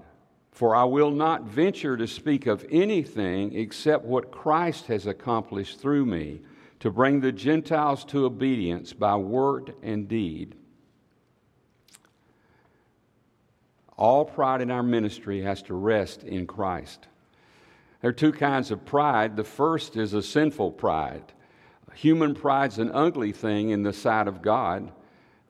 For 0.52 0.76
I 0.76 0.84
will 0.84 1.10
not 1.10 1.42
venture 1.42 1.96
to 1.96 2.06
speak 2.06 2.46
of 2.46 2.64
anything 2.70 3.56
except 3.56 4.04
what 4.04 4.30
Christ 4.30 4.86
has 4.86 5.08
accomplished 5.08 5.80
through 5.80 6.06
me 6.06 6.40
to 6.84 6.90
bring 6.90 7.20
the 7.20 7.32
Gentiles 7.32 8.04
to 8.04 8.26
obedience 8.26 8.92
by 8.92 9.16
word 9.16 9.72
and 9.82 10.06
deed. 10.06 10.54
All 13.96 14.26
pride 14.26 14.60
in 14.60 14.70
our 14.70 14.82
ministry 14.82 15.40
has 15.40 15.62
to 15.62 15.72
rest 15.72 16.24
in 16.24 16.46
Christ. 16.46 17.08
There 18.02 18.10
are 18.10 18.12
two 18.12 18.32
kinds 18.32 18.70
of 18.70 18.84
pride. 18.84 19.34
The 19.34 19.44
first 19.44 19.96
is 19.96 20.12
a 20.12 20.22
sinful 20.22 20.72
pride. 20.72 21.32
Human 21.94 22.34
pride's 22.34 22.78
an 22.78 22.90
ugly 22.92 23.32
thing 23.32 23.70
in 23.70 23.82
the 23.82 23.94
sight 23.94 24.28
of 24.28 24.42
God. 24.42 24.92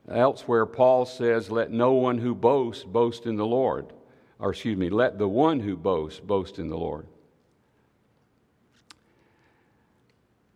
Elsewhere, 0.08 0.66
Paul 0.66 1.04
says, 1.04 1.50
Let 1.50 1.72
no 1.72 1.94
one 1.94 2.18
who 2.18 2.36
boasts 2.36 2.84
boast 2.84 3.26
in 3.26 3.34
the 3.34 3.44
Lord. 3.44 3.92
Or, 4.38 4.50
excuse 4.50 4.78
me, 4.78 4.88
let 4.88 5.18
the 5.18 5.26
one 5.26 5.58
who 5.58 5.76
boasts 5.76 6.20
boast 6.20 6.60
in 6.60 6.68
the 6.68 6.78
Lord. 6.78 7.08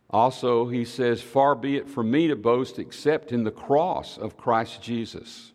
Also, 0.09 0.67
he 0.67 0.83
says, 0.83 1.21
Far 1.21 1.55
be 1.55 1.77
it 1.77 1.87
from 1.87 2.09
me 2.09 2.27
to 2.27 2.35
boast 2.35 2.79
except 2.79 3.31
in 3.31 3.43
the 3.43 3.51
cross 3.51 4.17
of 4.17 4.37
Christ 4.37 4.81
Jesus 4.81 5.53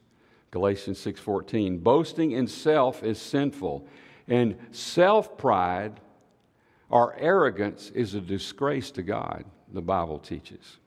Galatians 0.54 1.00
6:14. 1.00 1.78
Boasting 1.82 2.30
in 2.30 2.46
self 2.46 3.02
is 3.02 3.20
sinful, 3.20 3.84
and 4.28 4.56
self-pride 4.70 5.98
or 6.88 7.16
arrogance 7.18 7.90
is 7.90 8.14
a 8.14 8.20
disgrace 8.20 8.92
to 8.92 9.02
God, 9.02 9.44
the 9.72 9.82
Bible 9.82 10.20
teaches. 10.20 10.78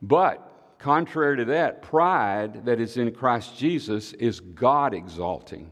But 0.00 0.74
contrary 0.78 1.36
to 1.36 1.44
that, 1.44 1.82
pride 1.82 2.64
that 2.64 2.80
is 2.80 2.96
in 2.96 3.12
Christ 3.12 3.58
Jesus 3.58 4.14
is 4.14 4.40
God 4.40 4.94
exalting. 4.94 5.70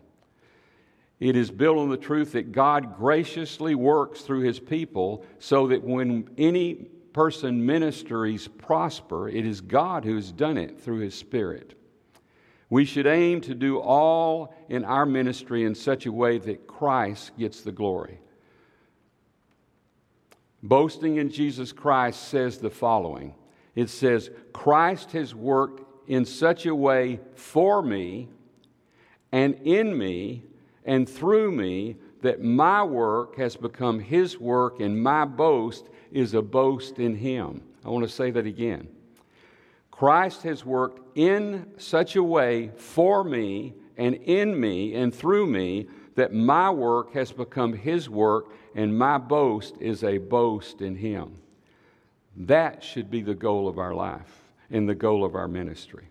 It 1.23 1.37
is 1.37 1.53
built 1.53 1.79
on 1.79 1.89
the 1.89 1.97
truth 1.97 2.33
that 2.33 2.51
God 2.51 2.97
graciously 2.97 3.77
works 3.77 4.23
through 4.23 4.41
his 4.41 4.59
people 4.59 5.25
so 5.39 5.69
that 5.69 5.85
when 5.85 6.29
any 6.37 6.75
person 7.13 7.65
ministries 7.65 8.49
prosper, 8.49 9.29
it 9.29 9.47
is 9.47 9.61
God 9.61 10.05
who 10.05 10.17
has 10.17 10.33
done 10.33 10.59
it 10.59 10.81
through 10.81 10.99
his 10.99 11.15
Spirit. 11.15 11.79
We 12.71 12.85
should 12.85 13.07
aim 13.07 13.41
to 13.43 13.55
do 13.55 13.79
all 13.79 14.53
in 14.69 14.85
our 14.85 15.07
ministry 15.07 15.63
in 15.63 15.77
such 15.77 16.07
a 16.07 16.13
way 16.13 16.39
that 16.39 16.67
Christ 16.67 17.31
gets 17.39 17.61
the 17.61 17.71
glory. 17.71 18.19
Boasting 20.61 21.19
in 21.19 21.31
Jesus 21.31 21.71
Christ 21.71 22.31
says 22.31 22.59
the 22.59 22.69
following 22.69 23.37
it 23.77 23.91
says, 23.91 24.29
Christ 24.53 25.13
has 25.13 25.37
worked 25.37 25.85
in 26.11 26.25
such 26.25 26.67
a 26.67 26.75
way 26.75 27.21
for 27.37 27.81
me 27.81 28.29
and 29.31 29.55
in 29.63 29.97
me 29.97 30.47
and 30.85 31.09
through 31.09 31.53
me 31.53 31.97
that 32.23 32.43
my 32.43 32.83
work 32.83 33.37
has 33.37 33.57
become 33.57 33.99
his 34.01 34.39
work 34.39 34.81
and 34.81 35.03
my 35.03 35.25
boast 35.25 35.89
is 36.13 36.35
a 36.35 36.43
boast 36.43 36.99
in 36.99 37.17
him. 37.17 37.63
I 37.85 37.89
want 37.89 38.07
to 38.07 38.13
say 38.13 38.31
that 38.31 38.47
again. 38.47 38.89
Christ 39.91 40.43
has 40.43 40.65
worked 40.65 41.17
in 41.17 41.67
such 41.79 42.17
a 42.17 42.23
way 42.23 42.71
for 42.77 43.25
me 43.25 43.75
and 43.97 44.15
in 44.15 44.59
me 44.59 44.95
and 44.95 45.15
through 45.15 45.47
me 45.47 45.87
that 46.15 46.33
my 46.33 46.71
work 46.71 47.13
has 47.13 47.33
become 47.33 47.73
his 47.73 48.09
work 48.09 48.53
and 48.75 48.97
my 48.97 49.19
boast 49.19 49.77
is 49.81 50.03
a 50.05 50.19
boast 50.19 50.81
in 50.81 50.97
him. 50.97 51.39
That 52.37 52.83
should 52.83 53.11
be 53.11 53.23
the 53.23 53.35
goal 53.35 53.69
of 53.69 53.79
our 53.79 53.95
life 53.95 54.43
and 54.71 54.89
the 54.89 54.95
goal 54.95 55.25
of 55.25 55.35
our 55.35 55.49
ministry. 55.49 56.09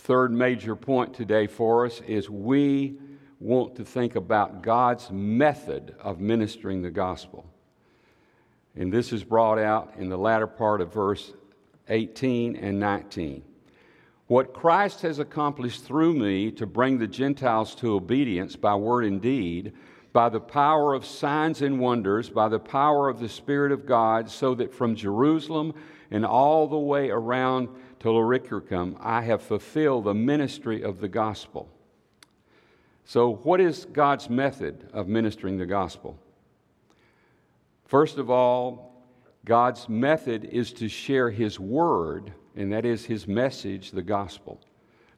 Third 0.00 0.32
major 0.32 0.74
point 0.74 1.14
today 1.14 1.46
for 1.46 1.84
us 1.84 2.00
is 2.06 2.30
we 2.30 2.96
want 3.38 3.76
to 3.76 3.84
think 3.84 4.16
about 4.16 4.62
God's 4.62 5.10
method 5.10 5.94
of 6.00 6.20
ministering 6.20 6.82
the 6.82 6.90
gospel. 6.90 7.46
And 8.74 8.92
this 8.92 9.12
is 9.12 9.22
brought 9.22 9.58
out 9.58 9.92
in 9.98 10.08
the 10.08 10.16
latter 10.16 10.46
part 10.46 10.80
of 10.80 10.92
verse 10.92 11.32
18 11.88 12.56
and 12.56 12.80
19. 12.80 13.42
What 14.26 14.54
Christ 14.54 15.02
has 15.02 15.18
accomplished 15.18 15.84
through 15.84 16.14
me 16.14 16.50
to 16.52 16.66
bring 16.66 16.98
the 16.98 17.06
Gentiles 17.06 17.74
to 17.76 17.94
obedience 17.94 18.56
by 18.56 18.74
word 18.76 19.04
and 19.04 19.20
deed, 19.20 19.72
by 20.12 20.28
the 20.28 20.40
power 20.40 20.94
of 20.94 21.04
signs 21.04 21.62
and 21.62 21.78
wonders, 21.78 22.30
by 22.30 22.48
the 22.48 22.58
power 22.58 23.08
of 23.08 23.20
the 23.20 23.28
Spirit 23.28 23.72
of 23.72 23.86
God, 23.86 24.30
so 24.30 24.54
that 24.54 24.72
from 24.72 24.94
Jerusalem 24.94 25.74
and 26.10 26.24
all 26.24 26.66
the 26.68 26.78
way 26.78 27.10
around 27.10 27.68
to 28.00 28.08
Illyricum 28.08 28.96
I 29.00 29.22
have 29.22 29.42
fulfilled 29.42 30.04
the 30.04 30.14
ministry 30.14 30.82
of 30.82 31.00
the 31.00 31.08
gospel. 31.08 31.68
So, 33.04 33.34
what 33.34 33.60
is 33.60 33.86
God's 33.86 34.28
method 34.28 34.88
of 34.92 35.08
ministering 35.08 35.58
the 35.58 35.66
gospel? 35.66 36.18
First 37.86 38.18
of 38.18 38.30
all, 38.30 39.04
God's 39.44 39.88
method 39.88 40.44
is 40.44 40.72
to 40.74 40.88
share 40.88 41.30
His 41.30 41.58
word, 41.58 42.32
and 42.56 42.72
that 42.72 42.84
is 42.84 43.04
His 43.04 43.26
message, 43.26 43.90
the 43.90 44.02
gospel. 44.02 44.60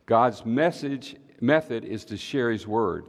God's 0.07 0.47
message 0.47 1.17
method 1.41 1.85
is 1.85 2.05
to 2.07 2.17
share 2.17 2.51
His 2.51 2.67
word. 2.67 3.05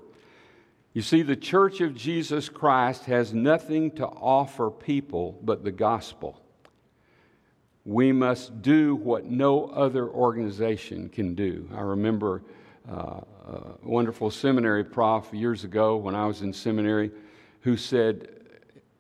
You 0.94 1.01
see, 1.01 1.22
the 1.22 1.36
church 1.36 1.82
of 1.82 1.96
Jesus 1.96 2.50
Christ 2.50 3.06
has 3.06 3.34
nothing 3.34 3.92
to 3.92 4.06
offer 4.06 4.70
people 4.70 5.39
but 5.42 5.63
the 5.63 5.72
gospel. 5.72 6.43
We 7.86 8.12
must 8.12 8.62
do 8.62 8.96
what 8.96 9.25
no 9.25 9.66
other 9.66 10.08
organization 10.10 11.10
can 11.10 11.36
do. 11.36 11.70
I 11.75 11.82
remember 11.82 12.44
uh, 12.90 13.20
a 13.48 13.75
wonderful 13.84 14.32
seminary 14.32 14.84
prof 14.86 15.34
years 15.34 15.63
ago 15.63 15.98
when 15.98 16.16
I 16.16 16.25
was 16.25 16.42
in 16.42 16.54
seminary 16.54 17.12
who 17.62 17.75
said, 17.75 18.30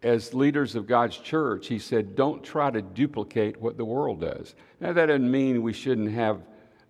as 0.01 0.33
leaders 0.33 0.75
of 0.75 0.85
God's 0.85 1.17
church, 1.17 1.67
he 1.67 1.79
said, 1.79 2.15
don't 2.15 2.43
try 2.43 2.69
to 2.71 2.81
duplicate 2.81 3.59
what 3.59 3.77
the 3.77 3.85
world 3.85 4.19
does. 4.19 4.55
Now, 4.81 4.91
that 4.91 5.05
doesn't 5.05 5.31
mean 5.31 5.61
we 5.61 5.73
shouldn't 5.73 6.11
have 6.11 6.41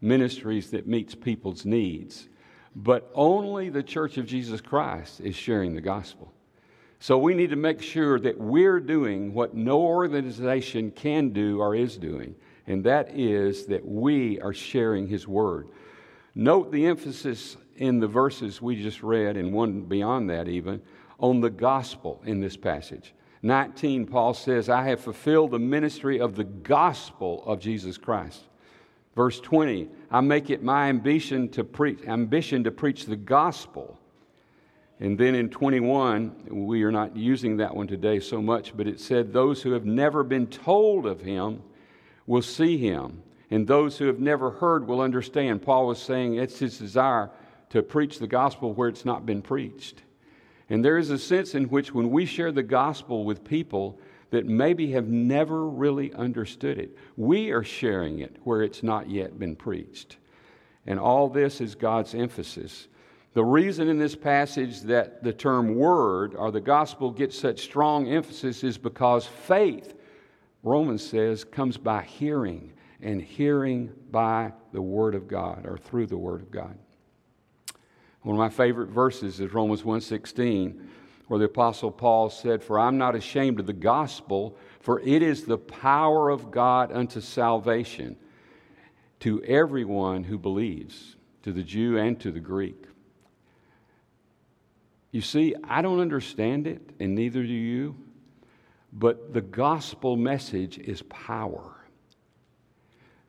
ministries 0.02 0.72
that 0.72 0.88
meets 0.88 1.14
people's 1.14 1.64
needs, 1.64 2.28
but 2.76 3.12
only 3.14 3.70
the 3.70 3.84
Church 3.84 4.18
of 4.18 4.26
Jesus 4.26 4.62
Christ 4.62 5.22
is 5.22 5.36
sharing 5.36 5.76
the 5.76 5.82
gospel. 5.82 6.33
So 7.04 7.18
we 7.18 7.34
need 7.34 7.50
to 7.50 7.58
make 7.58 7.82
sure 7.82 8.18
that 8.18 8.40
we're 8.40 8.80
doing 8.80 9.34
what 9.34 9.54
no 9.54 9.82
organization 9.82 10.90
can 10.90 11.32
do 11.32 11.60
or 11.60 11.76
is 11.76 11.98
doing, 11.98 12.34
and 12.66 12.82
that 12.86 13.10
is 13.14 13.66
that 13.66 13.86
we 13.86 14.40
are 14.40 14.54
sharing 14.54 15.06
His 15.06 15.28
Word. 15.28 15.68
Note 16.34 16.72
the 16.72 16.86
emphasis 16.86 17.58
in 17.76 18.00
the 18.00 18.08
verses 18.08 18.62
we 18.62 18.82
just 18.82 19.04
read, 19.04 19.36
and 19.36 19.52
one 19.52 19.82
beyond 19.82 20.30
that 20.30 20.48
even, 20.48 20.82
on 21.20 21.42
the 21.42 21.50
gospel 21.50 22.22
in 22.26 22.40
this 22.40 22.56
passage. 22.56 23.14
19, 23.42 24.06
Paul 24.06 24.34
says, 24.34 24.70
I 24.70 24.84
have 24.84 25.02
fulfilled 25.02 25.52
the 25.52 25.60
ministry 25.60 26.22
of 26.22 26.36
the 26.36 26.46
gospel 26.46 27.44
of 27.46 27.60
Jesus 27.60 27.98
Christ. 27.98 28.44
Verse 29.14 29.42
20, 29.42 29.90
I 30.10 30.22
make 30.22 30.50
it 30.50 30.64
my 30.64 30.88
ambition 30.88 31.50
to 31.50 31.66
preach, 31.66 32.00
ambition 32.08 32.64
to 32.64 32.72
preach 32.72 33.08
the 33.08 33.18
gospel. 33.18 34.00
And 35.04 35.18
then 35.18 35.36
in 35.36 35.50
21, 35.50 36.48
we 36.50 36.84
are 36.84 36.92
not 36.92 37.18
using 37.18 37.58
that 37.58 37.76
one 37.76 37.88
today 37.88 38.22
so 38.22 38.42
much, 38.42 38.76
but 38.78 38.88
it 38.88 39.02
said, 39.02 39.34
Those 39.34 39.62
who 39.62 39.74
have 39.74 39.86
never 39.86 40.24
been 40.24 40.48
told 40.48 41.06
of 41.06 41.20
him 41.20 41.62
will 42.26 42.42
see 42.42 42.78
him, 42.78 43.22
and 43.52 43.68
those 43.68 43.98
who 43.98 44.06
have 44.08 44.22
never 44.22 44.50
heard 44.50 44.88
will 44.88 45.02
understand. 45.02 45.62
Paul 45.62 45.88
was 45.88 46.02
saying 46.02 46.36
it's 46.36 46.58
his 46.58 46.78
desire 46.78 47.30
to 47.72 47.84
preach 47.84 48.18
the 48.18 48.28
gospel 48.28 48.74
where 48.74 48.88
it's 48.88 49.04
not 49.04 49.26
been 49.26 49.42
preached. 49.42 50.04
And 50.70 50.86
there 50.86 50.98
is 50.98 51.10
a 51.10 51.20
sense 51.20 51.54
in 51.54 51.66
which 51.66 51.94
when 51.94 52.10
we 52.10 52.26
share 52.26 52.54
the 52.54 52.64
gospel 52.64 53.26
with 53.26 53.44
people 53.44 54.00
that 54.30 54.46
maybe 54.46 54.94
have 54.94 55.10
never 55.10 55.68
really 55.68 56.14
understood 56.14 56.80
it, 56.80 56.98
we 57.18 57.52
are 57.52 57.62
sharing 57.62 58.20
it 58.20 58.38
where 58.46 58.62
it's 58.62 58.84
not 58.84 59.10
yet 59.10 59.38
been 59.38 59.58
preached. 59.58 60.16
And 60.88 60.98
all 60.98 61.28
this 61.28 61.60
is 61.60 61.76
God's 61.76 62.16
emphasis. 62.16 62.88
The 63.34 63.44
reason 63.44 63.88
in 63.90 63.98
this 63.98 64.16
passage 64.16 64.82
that 64.82 65.24
the 65.24 65.34
term 65.34 65.76
word 65.76 66.36
or 66.36 66.52
the 66.52 66.62
gospel 66.62 67.10
gets 67.10 67.38
such 67.38 67.62
strong 67.62 68.08
emphasis 68.08 68.64
is 68.64 68.78
because 68.78 69.26
faith, 69.26 69.96
Romans 70.62 71.04
says, 71.04 71.44
comes 71.44 71.78
by 71.78 72.04
hearing 72.04 72.74
and 73.02 73.22
hearing 73.22 73.92
by 74.12 74.54
the 74.72 74.82
Word 74.82 75.16
of 75.16 75.28
God 75.28 75.66
or 75.66 75.78
through 75.78 76.06
the 76.06 76.18
Word 76.18 76.42
of 76.42 76.52
God. 76.52 76.78
One 78.22 78.36
of 78.36 78.40
my 78.40 78.50
favorite 78.50 78.90
verses 78.90 79.40
is 79.40 79.54
Romans 79.54 79.84
1:16, 79.84 80.80
where 81.28 81.40
the 81.40 81.46
apostle 81.46 81.92
Paul 81.92 82.30
said, 82.30 82.64
"For 82.64 82.80
I'm 82.80 82.98
not 82.98 83.16
ashamed 83.16 83.60
of 83.60 83.66
the 83.66 83.74
gospel, 83.74 84.56
for 84.80 85.02
it 85.02 85.22
is 85.22 85.44
the 85.44 85.58
power 85.58 86.30
of 86.30 86.52
God 86.52 86.92
unto 86.92 87.20
salvation 87.20 88.16
to 89.22 89.44
everyone 89.44 90.24
who 90.24 90.38
believes, 90.38 91.18
to 91.42 91.52
the 91.52 91.64
Jew 91.64 91.98
and 91.98 92.20
to 92.22 92.32
the 92.32 92.40
Greek." 92.40 92.86
You 95.14 95.22
see, 95.22 95.54
I 95.64 95.84
don't 95.84 96.00
understand 96.00 96.66
it, 96.66 96.82
and 97.00 97.14
neither 97.14 97.44
do 97.44 97.54
you, 97.54 97.96
but 98.92 99.32
the 99.32 99.42
gospel 99.42 100.18
message 100.18 100.80
is 100.80 101.04
power. 101.04 101.76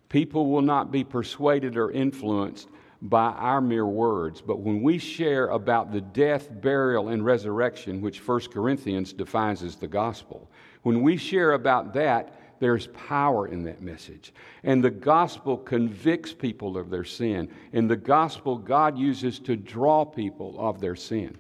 People 0.09 0.51
will 0.51 0.63
not 0.63 0.91
be 0.91 1.05
persuaded 1.05 1.77
or 1.77 1.91
influenced 1.91 2.69
by 3.03 3.27
our 3.33 3.61
mere 3.61 3.85
words, 3.85 4.41
but 4.41 4.61
when 4.61 4.83
we 4.83 4.97
share 4.97 5.49
about 5.49 5.93
the 5.93 6.01
death, 6.01 6.49
burial, 6.63 7.11
and 7.11 7.23
resurrection, 7.23 8.01
which 8.01 8.27
1 8.27 8.41
Corinthians 8.51 9.13
defines 9.13 9.63
as 9.63 9.77
the 9.77 9.87
gospel, 9.87 10.51
when 10.85 11.03
we 11.03 11.19
share 11.19 11.53
about 11.53 11.93
that, 11.93 12.41
there's 12.61 12.87
power 12.95 13.49
in 13.49 13.63
that 13.65 13.83
message. 13.83 14.33
And 14.63 14.83
the 14.83 14.91
gospel 14.91 15.59
convicts 15.59 16.33
people 16.33 16.79
of 16.79 16.89
their 16.89 17.05
sin. 17.05 17.51
And 17.75 17.91
the 17.91 17.97
gospel 17.97 18.57
God 18.57 18.97
uses 18.97 19.39
to 19.41 19.55
draw 19.55 20.07
people 20.07 20.57
of 20.59 20.81
their 20.81 20.97
sin. 20.97 21.37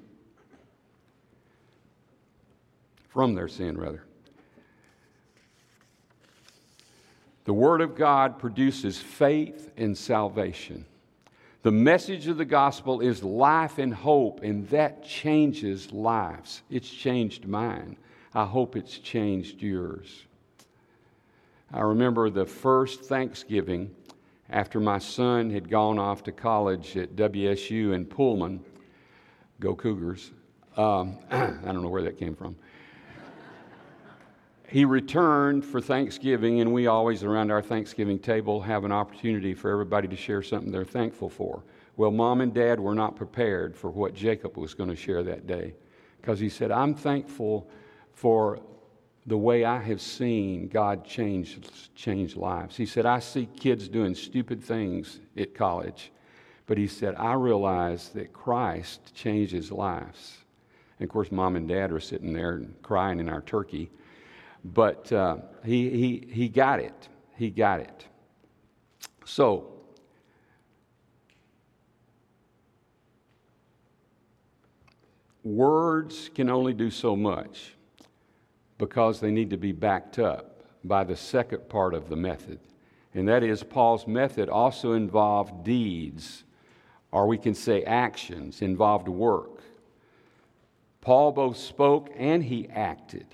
From 3.15 3.37
their 3.37 3.47
sin, 3.47 3.79
rather. 3.79 4.03
The 7.45 7.53
Word 7.53 7.81
of 7.81 7.95
God 7.95 8.41
produces 8.41 8.99
faith 8.99 9.71
and 9.77 9.97
salvation. 9.97 10.85
The 11.63 11.71
message 11.71 12.27
of 12.27 12.39
the 12.39 12.45
gospel 12.45 13.01
is 13.01 13.23
life 13.23 13.79
and 13.79 13.95
hope, 13.95 14.43
and 14.43 14.69
that 14.71 15.05
changes 15.05 15.93
lives. 15.93 16.63
It's 16.69 16.91
changed 16.91 17.47
mine. 17.47 17.97
I 18.35 18.45
hope 18.45 18.75
it's 18.75 18.99
changed 18.99 19.63
yours. 19.63 20.25
I 21.73 21.83
remember 21.83 22.31
the 22.31 22.47
first 22.47 23.03
Thanksgiving 23.03 23.95
after 24.51 24.81
my 24.81 24.99
son 24.99 25.51
had 25.51 25.71
gone 25.71 26.01
off 26.01 26.25
to 26.25 26.33
college 26.33 26.97
at 26.97 27.15
WSU 27.15 27.95
in 27.95 28.07
Pullman. 28.07 28.59
Go 29.61 29.77
Cougars. 29.77 30.33
Um, 30.77 31.17
I 31.31 31.47
don't 31.67 31.83
know 31.83 31.89
where 31.89 32.03
that 32.03 32.19
came 32.19 32.35
from 32.35 32.57
he 34.69 34.85
returned 34.85 35.65
for 35.65 35.81
Thanksgiving, 35.81 36.61
and 36.61 36.73
we 36.73 36.87
always 36.87 37.23
around 37.23 37.51
our 37.51 37.63
Thanksgiving 37.63 38.19
table 38.19 38.61
have 38.63 38.85
an 38.85 38.93
opportunity 38.93 39.55
for 39.55 39.71
everybody 39.71 40.09
to 40.09 40.17
share 40.17 40.43
something 40.43 40.73
they're 40.73 40.85
thankful 40.85 41.29
for. 41.29 41.63
Well, 41.97 42.11
mom 42.11 42.41
and 42.41 42.53
dad 42.53 42.81
were 42.81 42.95
not 42.95 43.15
prepared 43.15 43.77
for 43.77 43.91
what 43.91 44.15
Jacob 44.15 44.57
was 44.57 44.75
going 44.75 44.89
to 44.89 44.97
share 44.97 45.23
that 45.23 45.47
day 45.47 45.75
because 46.21 46.41
he 46.41 46.49
said, 46.49 46.71
I'm 46.71 46.95
thankful 46.95 47.69
for 48.15 48.59
the 49.27 49.37
way 49.37 49.65
I 49.65 49.81
have 49.81 50.01
seen 50.01 50.69
God 50.69 51.05
change, 51.05 51.59
change 51.95 52.37
lives. 52.37 52.77
He 52.77 52.87
said, 52.87 53.07
I 53.07 53.21
see 53.21 53.47
kids 53.47 53.89
doing 53.89 54.15
stupid 54.15 54.63
things 54.63 55.21
at 55.37 55.55
college, 55.55 56.11
but 56.67 56.79
he 56.79 56.87
said, 56.87 57.15
I 57.17 57.35
realize 57.35 58.09
that 58.11 58.33
Christ 58.33 59.15
changes 59.15 59.71
lives. 59.71 60.39
And 60.99 61.09
of 61.09 61.13
course, 61.13 61.31
mom 61.31 61.57
and 61.57 61.69
dad 61.69 61.93
are 61.93 62.01
sitting 62.01 62.33
there 62.33 62.63
crying 62.83 63.21
in 63.21 63.29
our 63.29 63.43
turkey 63.43 63.91
but 64.65 65.13
uh, 65.13 65.37
he, 65.65 65.91
he, 65.91 66.29
he 66.31 66.49
got 66.49 66.81
it. 66.81 67.09
He 67.37 67.51
got 67.51 67.81
it. 67.81 68.07
So, 69.27 69.73
words 75.43 76.31
can 76.35 76.49
only 76.49 76.73
do 76.73 76.91
so 76.91 77.15
much 77.15 77.75
because 78.79 79.21
they 79.21 79.31
need 79.31 79.51
to 79.51 79.57
be 79.57 79.73
backed 79.73 80.19
up 80.19 80.63
by 80.83 81.05
the 81.05 81.17
second 81.17 81.69
part 81.69 81.95
of 81.95 82.09
the 82.09 82.17
method. 82.17 82.59
And 83.15 83.29
that 83.29 83.43
is, 83.43 83.63
Paul's 83.63 84.07
method 84.07 84.49
also 84.49 84.93
involved 84.93 85.65
deeds, 85.65 86.45
or 87.13 87.27
we 87.27 87.39
can 87.39 87.55
say 87.55 87.83
actions, 87.85 88.61
involved 88.61 89.09
work. 89.09 89.63
Paul 91.01 91.33
both 91.33 91.57
spoke 91.57 92.11
and 92.17 92.43
he 92.43 92.69
acted. 92.71 93.27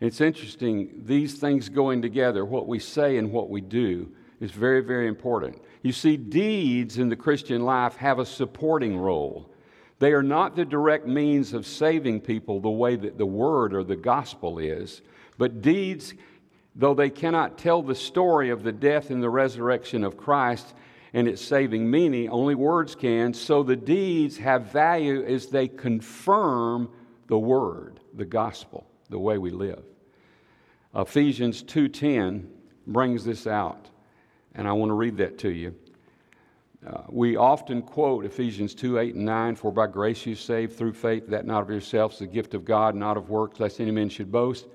It's 0.00 0.20
interesting, 0.20 1.02
these 1.04 1.34
things 1.34 1.68
going 1.68 2.02
together, 2.02 2.44
what 2.44 2.66
we 2.66 2.78
say 2.78 3.16
and 3.16 3.32
what 3.32 3.48
we 3.48 3.60
do, 3.60 4.10
is 4.40 4.50
very, 4.50 4.82
very 4.82 5.08
important. 5.08 5.62
You 5.82 5.92
see, 5.92 6.16
deeds 6.16 6.98
in 6.98 7.08
the 7.08 7.16
Christian 7.16 7.64
life 7.64 7.96
have 7.96 8.18
a 8.18 8.26
supporting 8.26 8.98
role. 8.98 9.50
They 9.98 10.12
are 10.12 10.22
not 10.22 10.54
the 10.54 10.64
direct 10.64 11.06
means 11.06 11.54
of 11.54 11.66
saving 11.66 12.20
people 12.20 12.60
the 12.60 12.68
way 12.68 12.96
that 12.96 13.16
the 13.16 13.24
word 13.24 13.72
or 13.72 13.82
the 13.82 13.96
gospel 13.96 14.58
is, 14.58 15.00
but 15.38 15.62
deeds, 15.62 16.12
though 16.74 16.92
they 16.92 17.08
cannot 17.08 17.56
tell 17.56 17.80
the 17.80 17.94
story 17.94 18.50
of 18.50 18.62
the 18.62 18.72
death 18.72 19.08
and 19.08 19.22
the 19.22 19.30
resurrection 19.30 20.04
of 20.04 20.18
Christ 20.18 20.74
and 21.14 21.26
its 21.26 21.40
saving 21.40 21.90
meaning, 21.90 22.28
only 22.28 22.54
words 22.54 22.94
can. 22.94 23.32
So 23.32 23.62
the 23.62 23.76
deeds 23.76 24.36
have 24.36 24.70
value 24.70 25.24
as 25.24 25.46
they 25.46 25.68
confirm 25.68 26.90
the 27.28 27.38
word, 27.38 28.00
the 28.12 28.26
gospel, 28.26 28.86
the 29.06 29.18
way 29.18 29.38
we 29.38 29.50
live. 29.50 29.84
Ephesians 30.94 31.62
2:10 31.62 32.48
brings 32.86 33.24
this 33.24 33.46
out, 33.46 33.90
and 34.54 34.66
I 34.66 34.72
want 34.72 34.90
to 34.90 34.94
read 34.94 35.16
that 35.18 35.38
to 35.38 35.50
you. 35.50 35.74
Uh, 36.86 37.02
we 37.08 37.36
often 37.36 37.82
quote 37.82 38.24
Ephesians 38.24 38.74
2 38.74 38.98
8 38.98 39.14
and 39.14 39.24
9, 39.24 39.56
for 39.56 39.72
by 39.72 39.86
grace 39.86 40.24
you 40.24 40.34
saved 40.34 40.76
through 40.76 40.92
faith, 40.92 41.26
that 41.28 41.44
not 41.44 41.62
of 41.62 41.70
yourselves, 41.70 42.18
the 42.18 42.26
gift 42.26 42.54
of 42.54 42.64
God, 42.64 42.94
not 42.94 43.16
of 43.16 43.28
works, 43.28 43.58
lest 43.58 43.80
any 43.80 43.90
man 43.90 44.08
should 44.08 44.30
boast. 44.30 44.66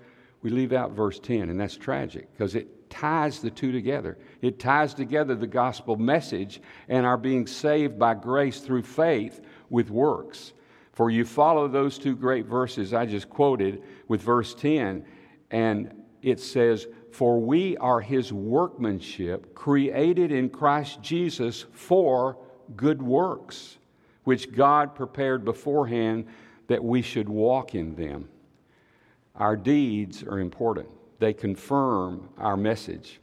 We 0.41 0.49
leave 0.49 0.73
out 0.73 0.91
verse 0.91 1.19
10, 1.19 1.49
and 1.49 1.59
that's 1.59 1.77
tragic 1.77 2.31
because 2.33 2.55
it 2.55 2.89
ties 2.89 3.39
the 3.39 3.49
two 3.49 3.71
together. 3.71 4.17
It 4.41 4.59
ties 4.59 4.93
together 4.93 5.35
the 5.35 5.47
gospel 5.47 5.95
message 5.95 6.61
and 6.89 7.05
our 7.05 7.17
being 7.17 7.47
saved 7.47 7.97
by 7.97 8.15
grace 8.15 8.59
through 8.59 8.83
faith 8.83 9.41
with 9.69 9.89
works. 9.89 10.53
For 10.91 11.09
you 11.09 11.23
follow 11.23 11.67
those 11.67 11.97
two 11.97 12.15
great 12.15 12.45
verses 12.45 12.93
I 12.93 13.05
just 13.05 13.29
quoted 13.29 13.81
with 14.07 14.21
verse 14.21 14.53
10, 14.53 15.05
and 15.49 16.03
it 16.21 16.39
says, 16.39 16.87
for 17.11 17.39
we 17.39 17.77
are 17.77 18.01
his 18.01 18.31
workmanship, 18.31 19.55
created 19.55 20.31
in 20.31 20.49
Christ 20.49 21.01
Jesus 21.01 21.65
for 21.71 22.37
good 22.75 23.01
works, 23.01 23.77
which 24.23 24.51
God 24.53 24.95
prepared 24.95 25.43
beforehand 25.43 26.25
that 26.67 26.83
we 26.83 27.01
should 27.01 27.27
walk 27.27 27.73
in 27.75 27.95
them. 27.95 28.29
Our 29.35 29.55
deeds 29.55 30.23
are 30.23 30.39
important, 30.39 30.89
they 31.19 31.33
confirm 31.33 32.29
our 32.37 32.57
message. 32.57 33.20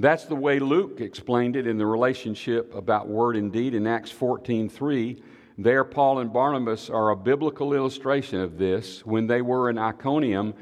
That's 0.00 0.24
the 0.24 0.34
way 0.34 0.58
Luke 0.58 1.02
explained 1.02 1.56
it 1.56 1.66
in 1.66 1.76
the 1.76 1.84
relationship 1.84 2.74
about 2.74 3.06
word 3.06 3.36
and 3.36 3.52
deed 3.52 3.74
in 3.74 3.86
Acts 3.86 4.10
14:3 4.10 5.22
there, 5.58 5.84
Paul 5.84 6.20
and 6.20 6.32
Barnabas 6.32 6.88
are 6.88 7.10
a 7.10 7.16
biblical 7.16 7.74
illustration 7.74 8.40
of 8.40 8.56
this. 8.56 9.04
When 9.04 9.26
they 9.26 9.42
were 9.42 9.68
in 9.68 9.76
Iconium, 9.76 10.54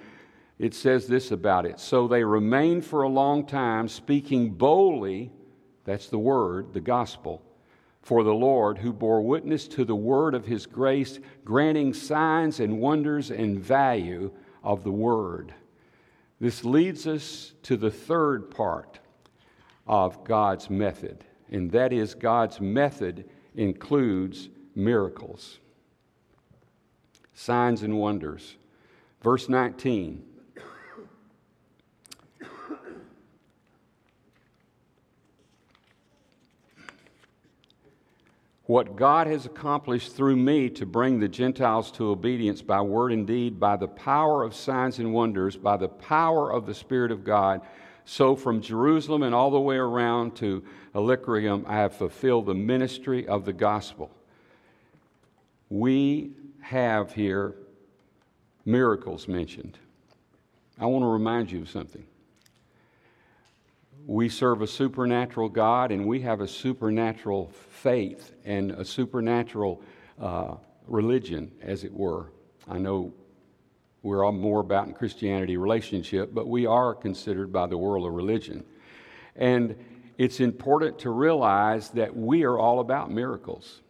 it 0.59 0.75
says 0.75 1.07
this 1.07 1.31
about 1.31 1.67
it. 1.67 1.79
So 1.79 2.09
they 2.09 2.25
remained 2.25 2.85
for 2.85 3.03
a 3.03 3.09
long 3.09 3.47
time, 3.47 3.87
speaking 3.87 4.55
boldly, 4.55 5.31
that's 5.85 6.09
the 6.09 6.19
word, 6.19 6.73
the 6.73 6.81
gospel, 6.81 7.43
for 8.03 8.25
the 8.25 8.35
Lord, 8.35 8.79
who 8.79 8.93
bore 8.93 9.21
witness 9.21 9.69
to 9.69 9.85
the 9.85 9.95
word 9.95 10.35
of 10.35 10.47
his 10.47 10.67
grace, 10.67 11.21
granting 11.45 11.95
signs 11.95 12.59
and 12.59 12.81
wonders 12.81 13.31
and 13.31 13.61
value 13.61 14.33
of 14.65 14.83
the 14.83 14.91
word. 14.91 15.55
This 16.41 16.65
leads 16.65 17.07
us 17.07 17.55
to 17.63 17.77
the 17.77 17.93
third 17.93 18.51
part 18.51 18.99
of 19.89 20.23
God's 20.25 20.69
method, 20.69 21.25
and 21.51 21.71
that 21.73 21.93
is 21.93 22.15
God's 22.15 22.61
method 22.61 23.29
includes 23.55 24.49
miracles, 24.75 25.59
signs, 27.35 27.83
and 27.83 27.99
wonders. 27.99 28.57
Verse 29.23 29.49
19. 29.49 30.25
What 38.69 38.97
God 38.97 39.27
has 39.29 39.47
accomplished 39.47 40.15
through 40.15 40.37
me 40.37 40.69
to 40.69 40.85
bring 40.85 41.19
the 41.19 41.27
Gentiles 41.27 41.91
to 41.93 42.11
obedience 42.11 42.61
by 42.61 42.83
word 42.83 43.13
and 43.13 43.27
deed, 43.27 43.59
by 43.59 43.79
the 43.79 43.89
power 43.89 44.43
of 44.43 44.55
signs 44.55 44.99
and 44.99 45.15
wonders, 45.15 45.57
by 45.57 45.79
the 45.79 45.89
power 45.89 46.53
of 46.53 46.67
the 46.67 46.75
Spirit 46.75 47.11
of 47.11 47.25
God. 47.25 47.63
So 48.11 48.37
from 48.37 48.63
Jerusalem 48.63 49.23
and 49.23 49.35
all 49.35 49.51
the 49.51 49.61
way 49.61 49.77
around 49.77 50.35
to 50.37 50.65
Illyricum, 50.95 51.67
I 51.69 51.77
have 51.77 51.95
fulfilled 51.95 52.47
the 52.47 52.55
ministry 52.55 53.29
of 53.29 53.45
the 53.45 53.53
gospel 53.53 54.11
we 55.71 56.31
have 56.63 57.13
here 57.13 57.55
miracles 58.65 59.29
mentioned. 59.29 59.79
I 60.79 60.87
want 60.87 61.03
to 61.03 61.09
remind 61.09 61.51
you 61.51 61.61
of 61.61 61.69
something. 61.69 62.05
We 64.07 64.31
serve 64.31 64.63
a 64.63 64.67
supernatural 64.67 65.51
God 65.51 65.93
and 65.93 66.07
we 66.07 66.21
have 66.23 66.41
a 66.41 66.49
supernatural 66.49 67.51
faith 67.71 68.33
and 68.47 68.71
a 68.71 68.87
supernatural 68.87 69.83
uh, 70.19 70.55
religion, 70.87 71.53
as 71.61 71.85
it 71.85 71.93
were. 71.93 72.33
I 72.67 72.79
know 72.79 73.13
we're 74.03 74.25
all 74.25 74.33
more 74.33 74.61
about 74.61 74.87
in 74.87 74.95
Christianity 74.95 75.57
relationship, 75.57 76.33
but 76.33 76.47
we 76.47 76.67
are 76.67 76.95
considered 76.95 77.53
by 77.53 77.67
the 77.67 77.77
world 77.77 78.07
a 78.07 78.11
religion. 78.11 78.65
And 79.37 79.77
it's 80.19 80.41
important 80.41 80.99
to 81.01 81.11
realize 81.11 81.91
that 81.91 82.17
we 82.17 82.45
are 82.45 82.59
all 82.59 82.81
about 82.81 83.11
miracles. 83.11 83.83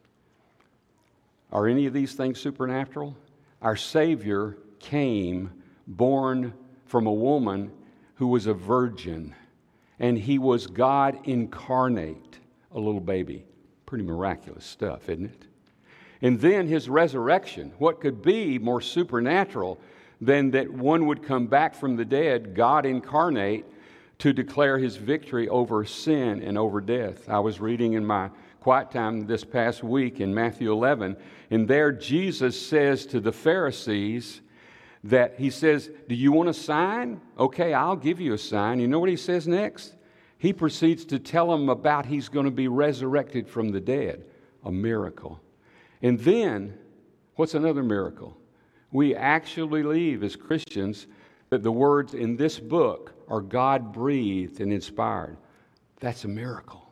Are 1.52 1.66
any 1.66 1.86
of 1.86 1.92
these 1.92 2.14
things 2.14 2.38
supernatural? 2.38 3.16
Our 3.62 3.76
Savior 3.76 4.58
came 4.78 5.50
born 5.86 6.52
from 6.84 7.06
a 7.06 7.12
woman 7.12 7.70
who 8.16 8.28
was 8.28 8.46
a 8.46 8.54
virgin, 8.54 9.34
and 9.98 10.18
he 10.18 10.38
was 10.38 10.66
God 10.66 11.18
incarnate, 11.24 12.38
a 12.72 12.78
little 12.78 13.00
baby. 13.00 13.44
Pretty 13.86 14.04
miraculous 14.04 14.64
stuff, 14.64 15.08
isn't 15.08 15.26
it? 15.26 15.46
And 16.20 16.40
then 16.40 16.66
his 16.66 16.88
resurrection. 16.88 17.72
What 17.78 18.00
could 18.00 18.22
be 18.22 18.58
more 18.58 18.80
supernatural 18.80 19.80
than 20.20 20.50
that 20.52 20.72
one 20.72 21.06
would 21.06 21.22
come 21.22 21.46
back 21.46 21.74
from 21.74 21.96
the 21.96 22.04
dead, 22.04 22.54
God 22.54 22.84
incarnate, 22.86 23.64
to 24.18 24.32
declare 24.32 24.78
his 24.78 24.96
victory 24.96 25.48
over 25.48 25.84
sin 25.84 26.42
and 26.42 26.58
over 26.58 26.80
death? 26.80 27.28
I 27.28 27.38
was 27.38 27.60
reading 27.60 27.92
in 27.92 28.04
my 28.04 28.30
quiet 28.60 28.90
time 28.90 29.26
this 29.26 29.44
past 29.44 29.82
week 29.82 30.20
in 30.20 30.34
Matthew 30.34 30.72
11. 30.72 31.16
And 31.50 31.68
there 31.68 31.92
Jesus 31.92 32.60
says 32.60 33.06
to 33.06 33.20
the 33.20 33.32
Pharisees 33.32 34.40
that 35.04 35.36
he 35.38 35.50
says, 35.50 35.90
Do 36.08 36.14
you 36.14 36.32
want 36.32 36.48
a 36.48 36.54
sign? 36.54 37.20
Okay, 37.38 37.72
I'll 37.72 37.96
give 37.96 38.20
you 38.20 38.34
a 38.34 38.38
sign. 38.38 38.80
You 38.80 38.88
know 38.88 38.98
what 38.98 39.08
he 39.08 39.16
says 39.16 39.46
next? 39.46 39.94
He 40.38 40.52
proceeds 40.52 41.04
to 41.06 41.18
tell 41.18 41.50
them 41.50 41.68
about 41.68 42.06
he's 42.06 42.28
going 42.28 42.44
to 42.44 42.52
be 42.52 42.68
resurrected 42.68 43.48
from 43.48 43.70
the 43.70 43.80
dead, 43.80 44.24
a 44.64 44.70
miracle. 44.70 45.40
And 46.02 46.18
then, 46.20 46.78
what's 47.34 47.54
another 47.54 47.82
miracle? 47.82 48.36
We 48.90 49.14
actually 49.14 49.82
believe 49.82 50.22
as 50.22 50.36
Christians 50.36 51.06
that 51.50 51.62
the 51.62 51.72
words 51.72 52.14
in 52.14 52.36
this 52.36 52.58
book 52.58 53.12
are 53.28 53.40
God 53.40 53.92
breathed 53.92 54.60
and 54.60 54.72
inspired. 54.72 55.36
That's 56.00 56.24
a 56.24 56.28
miracle. 56.28 56.88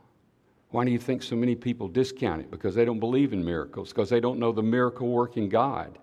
Why 0.71 0.85
do 0.85 0.91
you 0.91 0.99
think 0.99 1.23
so 1.23 1.37
many 1.37 1.55
people 1.55 1.89
discount 1.89 2.41
it? 2.43 2.51
Because 2.51 2.75
they 2.75 2.85
don't 2.85 3.01
believe 3.01 3.33
in 3.33 3.45
miracles, 3.45 3.91
because 3.91 4.11
they 4.11 4.21
don't 4.21 4.39
know 4.39 4.53
the 4.53 4.63
miracle 4.63 5.09
working 5.09 5.49
God. 5.49 5.99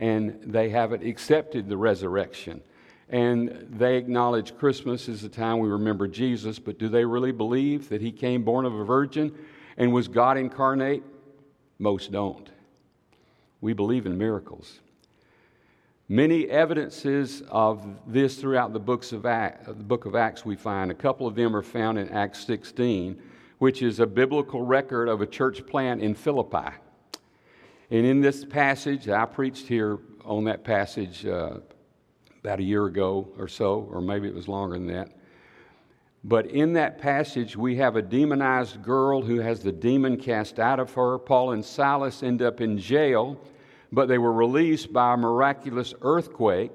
And 0.00 0.38
they 0.42 0.70
haven't 0.70 1.06
accepted 1.06 1.68
the 1.68 1.76
resurrection. 1.76 2.62
And 3.08 3.66
they 3.70 3.96
acknowledge 3.96 4.56
Christmas 4.56 5.08
is 5.08 5.22
the 5.22 5.28
time 5.28 5.58
we 5.58 5.68
remember 5.68 6.08
Jesus, 6.08 6.58
but 6.58 6.78
do 6.78 6.88
they 6.88 7.04
really 7.04 7.32
believe 7.32 7.88
that 7.88 8.00
he 8.00 8.10
came 8.10 8.42
born 8.42 8.64
of 8.64 8.74
a 8.74 8.84
virgin 8.84 9.32
and 9.76 9.92
was 9.92 10.08
God 10.08 10.36
incarnate? 10.38 11.02
Most 11.78 12.10
don't. 12.10 12.48
We 13.60 13.72
believe 13.72 14.06
in 14.06 14.16
miracles. 14.16 14.80
Many 16.08 16.48
evidences 16.48 17.42
of 17.48 17.84
this 18.06 18.36
throughout 18.36 18.72
the, 18.72 18.78
books 18.78 19.12
of 19.12 19.26
Acts, 19.26 19.66
the 19.66 19.74
book 19.74 20.06
of 20.06 20.14
Acts 20.14 20.44
we 20.44 20.54
find. 20.54 20.90
A 20.90 20.94
couple 20.94 21.26
of 21.26 21.34
them 21.34 21.54
are 21.56 21.62
found 21.62 21.98
in 21.98 22.08
Acts 22.10 22.46
16 22.46 23.20
which 23.58 23.82
is 23.82 24.00
a 24.00 24.06
biblical 24.06 24.62
record 24.62 25.08
of 25.08 25.20
a 25.20 25.26
church 25.26 25.66
plant 25.66 26.02
in 26.02 26.14
Philippi. 26.14 26.74
And 27.90 28.04
in 28.04 28.20
this 28.20 28.44
passage, 28.44 29.08
I 29.08 29.24
preached 29.24 29.66
here 29.66 29.98
on 30.24 30.44
that 30.44 30.64
passage 30.64 31.24
uh, 31.24 31.58
about 32.40 32.58
a 32.58 32.62
year 32.62 32.86
ago 32.86 33.28
or 33.38 33.48
so, 33.48 33.88
or 33.90 34.00
maybe 34.00 34.28
it 34.28 34.34
was 34.34 34.48
longer 34.48 34.76
than 34.76 34.88
that. 34.88 35.12
But 36.24 36.46
in 36.46 36.72
that 36.72 36.98
passage, 36.98 37.56
we 37.56 37.76
have 37.76 37.94
a 37.94 38.02
demonized 38.02 38.82
girl 38.82 39.22
who 39.22 39.38
has 39.38 39.60
the 39.60 39.70
demon 39.70 40.16
cast 40.16 40.58
out 40.58 40.80
of 40.80 40.92
her. 40.94 41.18
Paul 41.18 41.52
and 41.52 41.64
Silas 41.64 42.24
end 42.24 42.42
up 42.42 42.60
in 42.60 42.76
jail, 42.76 43.40
but 43.92 44.08
they 44.08 44.18
were 44.18 44.32
released 44.32 44.92
by 44.92 45.14
a 45.14 45.16
miraculous 45.16 45.94
earthquake, 46.02 46.72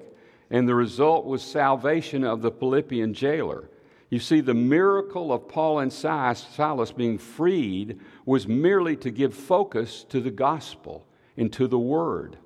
and 0.50 0.68
the 0.68 0.74
result 0.74 1.24
was 1.24 1.42
salvation 1.42 2.24
of 2.24 2.42
the 2.42 2.50
Philippian 2.50 3.14
jailer. 3.14 3.68
You 4.10 4.18
see, 4.18 4.40
the 4.40 4.52
miracle 4.52 5.32
of 5.32 5.48
Paul 5.48 5.78
and 5.78 5.90
Silas 5.90 6.92
being 6.92 7.16
freed 7.16 8.00
was 8.26 8.46
merely 8.46 8.94
to 8.96 9.10
give 9.10 9.34
focus 9.34 10.04
to 10.10 10.20
the 10.20 10.30
gospel 10.30 11.06
and 11.36 11.50
to 11.54 11.66
the 11.66 11.78
word. 11.78 12.36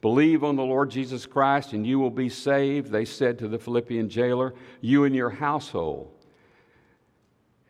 Believe 0.00 0.42
on 0.42 0.56
the 0.56 0.64
Lord 0.64 0.90
Jesus 0.90 1.26
Christ 1.26 1.72
and 1.72 1.86
you 1.86 2.00
will 2.00 2.10
be 2.10 2.28
saved, 2.28 2.90
they 2.90 3.04
said 3.04 3.38
to 3.38 3.46
the 3.46 3.60
Philippian 3.60 4.08
jailer, 4.08 4.52
you 4.80 5.04
and 5.04 5.14
your 5.14 5.30
household. 5.30 6.10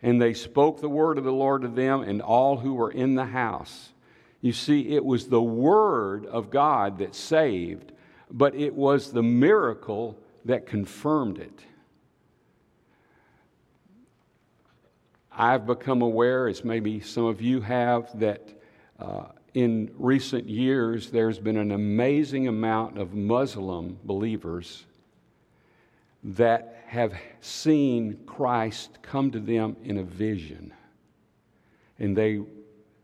And 0.01 0.21
they 0.21 0.33
spoke 0.33 0.81
the 0.81 0.89
word 0.89 1.19
of 1.19 1.25
the 1.25 1.31
Lord 1.31 1.61
to 1.61 1.69
them 1.69 2.01
and 2.01 2.23
all 2.23 2.57
who 2.57 2.73
were 2.73 2.91
in 2.91 3.15
the 3.17 3.27
house. 3.27 3.92
You 4.43 4.53
see, 4.53 4.89
it 4.89 5.05
was 5.05 5.29
the 5.29 5.41
word 5.41 6.27
of 6.27 6.51
God 6.51 6.99
that 6.99 7.15
saved, 7.15 7.93
but 8.29 8.55
it 8.57 8.75
was 8.75 9.13
the 9.13 9.23
miracle 9.23 10.19
that 10.45 10.67
confirmed 10.67 11.39
it. 11.39 11.65
I've 15.31 15.65
become 15.65 16.03
aware, 16.03 16.49
as 16.49 16.65
maybe 16.65 17.01
some 17.01 17.25
of 17.25 17.41
you 17.41 17.61
have, 17.61 18.19
that 18.19 18.49
uh, 18.99 19.27
in 19.55 19.91
recent 19.97 20.49
years 20.49 21.11
there's 21.11 21.39
been 21.39 21.57
an 21.57 21.71
amazing 21.71 22.49
amount 22.49 22.99
of 22.99 23.15
Muslim 23.15 23.99
believers 24.05 24.85
that 26.25 26.83
have 26.87 27.15
seen 27.41 28.19
Christ 28.27 28.99
come 29.03 29.31
to 29.31 29.41
them 29.41 29.77
in 29.85 29.99
a 29.99 30.03
vision. 30.03 30.75
And 31.99 32.17
they 32.17 32.41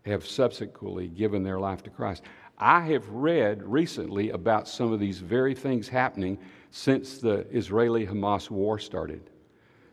have 0.09 0.27
subsequently 0.27 1.09
given 1.09 1.43
their 1.43 1.59
life 1.59 1.83
to 1.85 1.91
Christ. 1.91 2.23
I 2.59 2.81
have 2.87 3.09
read 3.09 3.63
recently 3.63 4.31
about 4.31 4.67
some 4.67 4.93
of 4.93 4.99
these 4.99 5.19
very 5.21 5.55
things 5.55 5.89
happening 5.89 6.39
since 6.71 7.19
the 7.19 7.47
Israeli 7.51 8.07
Hamas 8.07 8.51
war 8.51 8.79
started. 8.79 9.31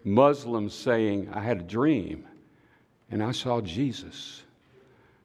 Muslims 0.03 0.73
saying, 0.73 1.29
I 1.31 1.41
had 1.41 1.59
a 1.59 1.63
dream 1.63 2.27
and 3.11 3.21
I 3.23 3.31
saw 3.31 3.61
Jesus. 3.61 4.43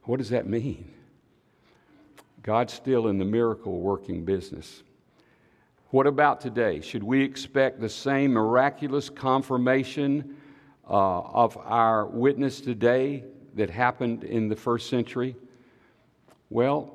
What 0.05 0.18
does 0.18 0.31
that 0.31 0.46
mean? 0.46 0.92
God's 2.42 2.72
still 2.72 3.09
in 3.09 3.18
the 3.18 3.24
miracle 3.24 3.81
working 3.81 4.24
business. 4.24 4.83
What 5.88 6.07
about 6.07 6.40
today? 6.40 6.81
Should 6.81 7.03
we 7.03 7.22
expect 7.22 7.81
the 7.81 7.88
same 7.88 8.33
miraculous 8.33 9.11
confirmation 9.11 10.37
uh, 10.88 11.20
of 11.20 11.57
our 11.59 12.07
witness 12.07 12.61
today 12.61 13.24
that 13.55 13.71
happened 13.71 14.25
in 14.25 14.49
the 14.49 14.57
first 14.57 14.89
century? 14.89 15.37
Well, 16.49 16.95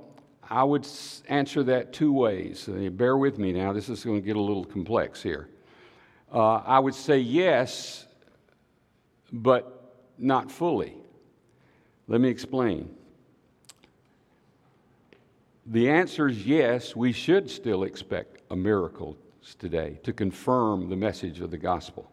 I 0.50 0.64
would 0.64 0.88
answer 1.28 1.64
that 1.64 1.94
two 1.94 2.14
ways. 2.14 2.70
Uh, 2.70 2.90
bear 2.90 3.18
with 3.18 3.40
me 3.40 3.52
now, 3.52 3.74
this 3.74 3.90
is 3.90 4.04
going 4.04 4.22
to 4.22 4.26
get 4.26 4.36
a 4.36 4.42
little 4.42 4.66
complex 4.66 5.24
here. 5.24 5.50
Uh, 6.32 6.56
I 6.58 6.80
would 6.80 6.96
say 6.96 7.18
yes, 7.20 8.06
but 9.32 9.94
not 10.18 10.52
fully. 10.52 10.94
Let 12.08 12.22
me 12.22 12.30
explain. 12.30 12.96
The 15.66 15.90
answer 15.90 16.28
is 16.28 16.46
yes, 16.46 16.96
we 16.96 17.12
should 17.12 17.50
still 17.50 17.84
expect 17.84 18.42
a 18.52 18.56
miracle 18.56 19.18
today 19.58 20.00
to 20.04 20.14
confirm 20.14 20.90
the 20.90 20.96
message 20.96 21.42
of 21.42 21.50
the 21.50 21.58
gospel, 21.58 22.12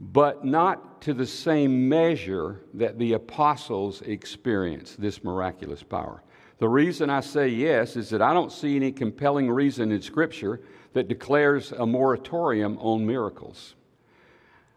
but 0.00 0.44
not 0.44 1.02
to 1.02 1.14
the 1.14 1.26
same 1.26 1.88
measure 1.88 2.60
that 2.74 2.98
the 2.98 3.14
apostles 3.14 4.02
experienced 4.02 5.00
this 5.00 5.24
miraculous 5.24 5.82
power. 5.82 6.22
The 6.58 6.68
reason 6.68 7.10
I 7.10 7.20
say 7.20 7.48
yes 7.48 7.96
is 7.96 8.10
that 8.10 8.22
I 8.22 8.32
don't 8.32 8.52
see 8.52 8.76
any 8.76 8.92
compelling 8.92 9.50
reason 9.50 9.92
in 9.92 10.02
Scripture 10.02 10.60
that 10.92 11.08
declares 11.08 11.72
a 11.72 11.86
moratorium 11.86 12.78
on 12.78 13.06
miracles. 13.06 13.74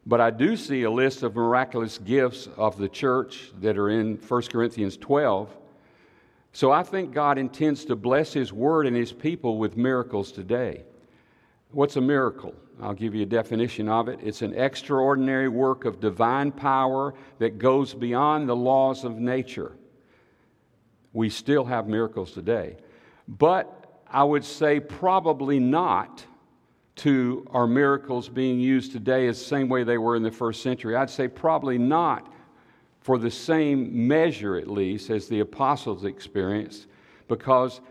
But 0.06 0.22
I 0.22 0.32
do 0.32 0.56
see 0.56 0.84
a 0.84 0.92
list 0.92 1.24
of 1.24 1.36
miraculous 1.36 1.98
gifts 1.98 2.48
of 2.58 2.78
the 2.78 2.90
church 2.90 3.52
that 3.60 3.78
are 3.78 3.90
in 3.90 4.16
1 4.18 4.42
Corinthians 4.44 4.98
12 4.98 5.58
so 6.54 6.72
I 6.72 6.84
think 6.84 7.14
God 7.14 7.38
intends 7.38 7.86
to 7.86 7.96
bless 7.96 8.34
His 8.34 8.52
Word 8.52 8.86
and 8.86 8.96
His 8.96 9.14
people 9.14 9.58
with 9.58 9.78
miracles 9.78 10.32
today. 10.32 10.84
What's 11.72 11.96
a 11.96 12.02
miracle? 12.02 12.54
I'll 12.82 12.94
give 12.96 13.14
you 13.14 13.22
a 13.22 13.28
definition 13.28 13.88
of 13.88 14.08
it. 14.08 14.20
It's 14.24 14.42
an 14.42 14.56
extraordinary 14.56 15.48
work 15.48 15.86
of 15.86 16.00
divine 16.00 16.52
power 16.52 17.14
that 17.38 17.60
goes 17.60 17.94
beyond 17.94 18.50
the 18.50 18.56
laws 18.56 19.04
of 19.04 19.18
nature. 19.18 19.74
We 21.14 21.30
still 21.30 21.66
have 21.66 21.88
miracles 21.88 22.32
today. 22.32 22.78
But 23.28 24.02
I 24.08 24.24
would 24.24 24.44
say 24.44 24.80
probably 24.80 25.60
not 25.60 26.26
to 26.98 27.48
our 27.52 27.68
miracles 27.68 28.30
being 28.30 28.60
used 28.60 28.92
today 28.92 29.28
as 29.28 29.40
the 29.40 29.46
same 29.46 29.70
way 29.70 29.84
they 29.84 29.98
were 29.98 30.16
in 30.16 30.24
the 30.24 30.32
first 30.32 30.64
century. 30.64 30.96
I'd 30.96 31.10
say 31.10 31.28
probably 31.28 31.78
not 31.78 32.32
for 33.00 33.18
the 33.18 33.32
same 33.32 34.08
measure, 34.08 34.58
at 34.58 34.68
least, 34.68 35.10
as 35.10 35.28
the 35.28 35.40
apostles 35.40 36.04
experienced, 36.04 36.88
because 37.28 37.82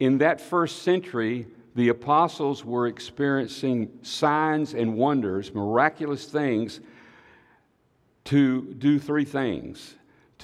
in 0.00 0.18
that 0.18 0.40
first 0.40 0.82
century, 0.82 1.46
the 1.74 1.88
apostles 1.88 2.64
were 2.64 2.86
experiencing 2.86 3.90
signs 4.02 4.74
and 4.74 4.96
wonders, 4.96 5.54
miraculous 5.54 6.26
things, 6.26 6.80
to 8.24 8.74
do 8.74 8.98
three 8.98 9.24
things 9.24 9.94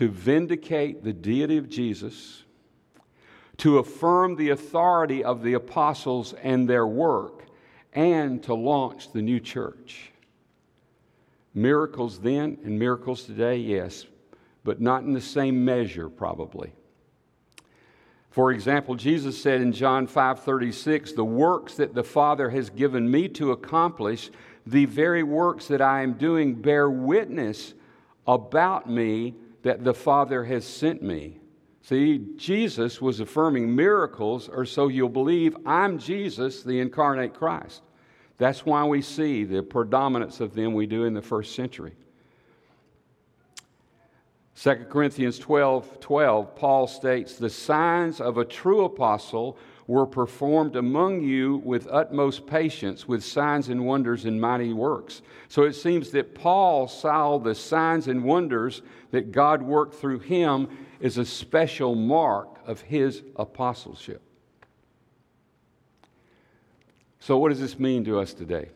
to 0.01 0.09
vindicate 0.09 1.05
the 1.05 1.13
deity 1.13 1.59
of 1.59 1.69
Jesus, 1.69 2.45
to 3.59 3.77
affirm 3.77 4.35
the 4.35 4.49
authority 4.49 5.23
of 5.23 5.43
the 5.43 5.53
apostles 5.53 6.33
and 6.43 6.67
their 6.67 6.87
work, 6.87 7.45
and 7.93 8.43
to 8.43 8.55
launch 8.55 9.13
the 9.13 9.21
new 9.21 9.39
church. 9.39 10.11
Miracles 11.53 12.19
then 12.19 12.57
and 12.65 12.79
miracles 12.79 13.25
today, 13.25 13.57
yes, 13.57 14.07
but 14.65 14.81
not 14.81 15.03
in 15.03 15.13
the 15.13 15.21
same 15.21 15.65
measure, 15.67 16.09
probably. 16.09 16.73
For 18.31 18.53
example, 18.53 18.95
Jesus 18.95 19.41
said 19.41 19.61
in 19.61 19.73
John 19.73 20.07
5:36, 20.07 21.13
"The 21.13 21.25
works 21.25 21.75
that 21.77 21.95
the 21.95 22.05
Father 22.05 22.51
has 22.51 22.71
given 22.71 23.11
me 23.11 23.29
to 23.31 23.51
accomplish, 23.51 24.31
the 24.65 24.85
very 24.85 25.25
works 25.25 25.67
that 25.67 25.83
I 25.83 26.03
am 26.03 26.13
doing 26.13 26.55
bear 26.55 26.89
witness 26.89 27.75
about 28.27 28.89
me 28.89 29.35
that 29.63 29.83
the 29.83 29.95
Father 29.95 30.45
has 30.45 30.65
sent 30.65 31.03
me." 31.03 31.41
See, 31.83 32.19
Jesus 32.37 33.03
was 33.03 33.19
affirming 33.19 33.75
miracles, 33.75 34.49
or 34.49 34.65
so 34.65 34.87
you'll 34.87 35.09
believe 35.09 35.57
I'm 35.67 35.99
Jesus, 35.99 36.63
the 36.63 36.79
incarnate 36.79 37.35
Christ. 37.35 37.83
That's 38.39 38.65
why 38.65 38.87
we 38.87 39.03
see 39.03 39.43
the 39.45 39.63
predominance 39.63 40.41
of 40.41 40.55
them 40.55 40.73
we 40.73 40.87
do 40.87 41.05
in 41.05 41.15
the 41.15 41.23
first 41.23 41.55
century. 41.55 41.95
2 44.57 44.75
Corinthians 44.91 45.39
12 45.39 46.01
12, 46.01 46.57
Paul 46.57 46.87
states, 46.87 47.37
The 47.37 47.51
signs 47.51 48.21
of 48.21 48.39
a 48.39 48.45
true 48.45 48.85
apostle 48.85 49.57
were 49.87 50.07
performed 50.07 50.77
among 50.77 51.21
you 51.21 51.57
with 51.65 51.89
utmost 51.91 52.47
patience, 52.47 53.09
with 53.09 53.25
signs 53.25 53.69
and 53.69 53.85
wonders 53.85 54.25
and 54.25 54.41
mighty 54.41 54.73
works. 54.73 55.23
So 55.49 55.65
it 55.65 55.73
seems 55.73 56.11
that 56.11 56.35
Paul 56.35 56.87
saw 56.87 57.39
the 57.39 57.55
signs 57.55 58.07
and 58.07 58.23
wonders 58.23 58.83
that 59.11 59.33
God 59.33 59.63
worked 59.63 59.95
through 59.95 60.21
him 60.21 60.69
as 61.03 61.19
a 61.19 61.25
special 61.25 61.95
mark 61.95 62.61
of 62.67 62.83
his 62.83 63.23
apostleship. 63.37 64.23
So, 67.19 67.37
what 67.39 67.49
does 67.49 67.61
this 67.61 67.79
mean 67.79 68.05
to 68.05 68.19
us 68.19 68.33
today? 68.33 68.71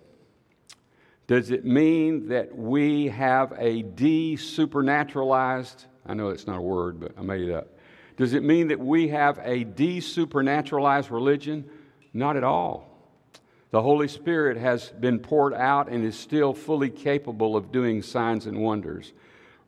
Does 1.26 1.50
it 1.50 1.64
mean 1.64 2.28
that 2.28 2.54
we 2.54 3.08
have 3.08 3.54
a 3.58 3.82
de 3.82 4.36
supernaturalized, 4.36 5.86
I 6.06 6.14
know 6.14 6.28
it's 6.28 6.46
not 6.46 6.58
a 6.58 6.62
word, 6.62 7.00
but 7.00 7.12
I 7.18 7.22
made 7.22 7.40
it 7.40 7.52
up. 7.52 7.68
Does 8.16 8.34
it 8.34 8.42
mean 8.42 8.68
that 8.68 8.78
we 8.78 9.08
have 9.08 9.40
a 9.42 9.64
de 9.64 10.00
supernaturalized 10.00 11.10
religion? 11.10 11.68
Not 12.12 12.36
at 12.36 12.44
all. 12.44 12.90
The 13.70 13.82
Holy 13.82 14.06
Spirit 14.06 14.56
has 14.58 14.90
been 14.90 15.18
poured 15.18 15.54
out 15.54 15.88
and 15.88 16.04
is 16.04 16.16
still 16.16 16.52
fully 16.52 16.90
capable 16.90 17.56
of 17.56 17.72
doing 17.72 18.02
signs 18.02 18.46
and 18.46 18.62
wonders. 18.62 19.12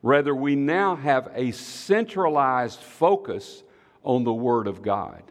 Rather, 0.01 0.33
we 0.33 0.55
now 0.55 0.95
have 0.95 1.29
a 1.33 1.51
centralized 1.51 2.79
focus 2.79 3.63
on 4.03 4.23
the 4.23 4.33
Word 4.33 4.67
of 4.67 4.81
God 4.81 5.23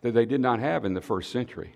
that 0.00 0.12
they 0.12 0.26
did 0.26 0.40
not 0.40 0.58
have 0.58 0.84
in 0.84 0.94
the 0.94 1.00
first 1.00 1.30
century. 1.30 1.74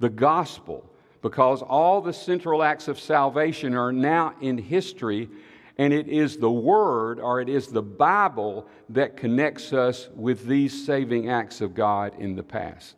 The 0.00 0.10
gospel 0.10 0.90
because 1.26 1.60
all 1.60 2.00
the 2.00 2.12
central 2.12 2.62
acts 2.62 2.86
of 2.86 3.00
salvation 3.00 3.74
are 3.74 3.90
now 3.90 4.32
in 4.40 4.56
history, 4.56 5.28
and 5.76 5.92
it 5.92 6.06
is 6.06 6.36
the 6.36 6.48
Word 6.48 7.18
or 7.18 7.40
it 7.40 7.48
is 7.48 7.66
the 7.66 7.82
Bible 7.82 8.68
that 8.90 9.16
connects 9.16 9.72
us 9.72 10.08
with 10.14 10.46
these 10.46 10.86
saving 10.86 11.28
acts 11.28 11.60
of 11.60 11.74
God 11.74 12.14
in 12.20 12.36
the 12.36 12.44
past. 12.44 12.94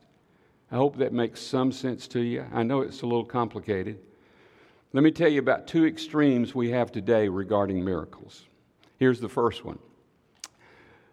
I 0.70 0.76
hope 0.76 0.98
that 0.98 1.14
makes 1.14 1.40
some 1.40 1.72
sense 1.72 2.06
to 2.08 2.20
you. 2.20 2.44
I 2.52 2.64
know 2.64 2.82
it's 2.82 3.00
a 3.00 3.06
little 3.06 3.24
complicated. 3.24 3.98
Let 4.92 5.04
me 5.04 5.10
tell 5.10 5.30
you 5.30 5.38
about 5.38 5.66
two 5.66 5.86
extremes 5.86 6.54
we 6.54 6.68
have 6.72 6.92
today 6.92 7.28
regarding 7.28 7.82
miracles. 7.82 8.44
Here's 8.98 9.20
the 9.20 9.30
first 9.30 9.64
one 9.64 9.78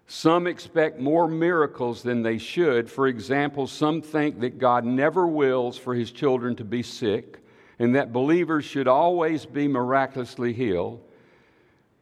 some 0.08 0.46
expect 0.46 1.00
more 1.00 1.28
miracles 1.28 2.04
than 2.04 2.22
they 2.22 2.38
should. 2.38 2.90
For 2.90 3.08
example, 3.08 3.66
some 3.68 4.02
think 4.02 4.40
that 4.42 4.60
God 4.60 4.86
never 4.86 5.26
wills 5.26 5.78
for 5.78 5.96
his 5.96 6.12
children 6.12 6.56
to 6.58 6.64
be 6.64 6.84
sick 6.84 7.40
and 7.80 7.96
that 7.96 8.14
believers 8.14 8.66
should 8.66 8.88
always 8.88 9.46
be 9.46 9.68
miraculously 9.68 10.54
healed. 10.54 11.02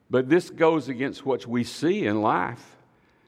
But 0.09 0.29
this 0.29 0.49
goes 0.49 0.89
against 0.89 1.25
what 1.25 1.47
we 1.47 1.63
see 1.63 2.05
in 2.05 2.21
life. 2.21 2.77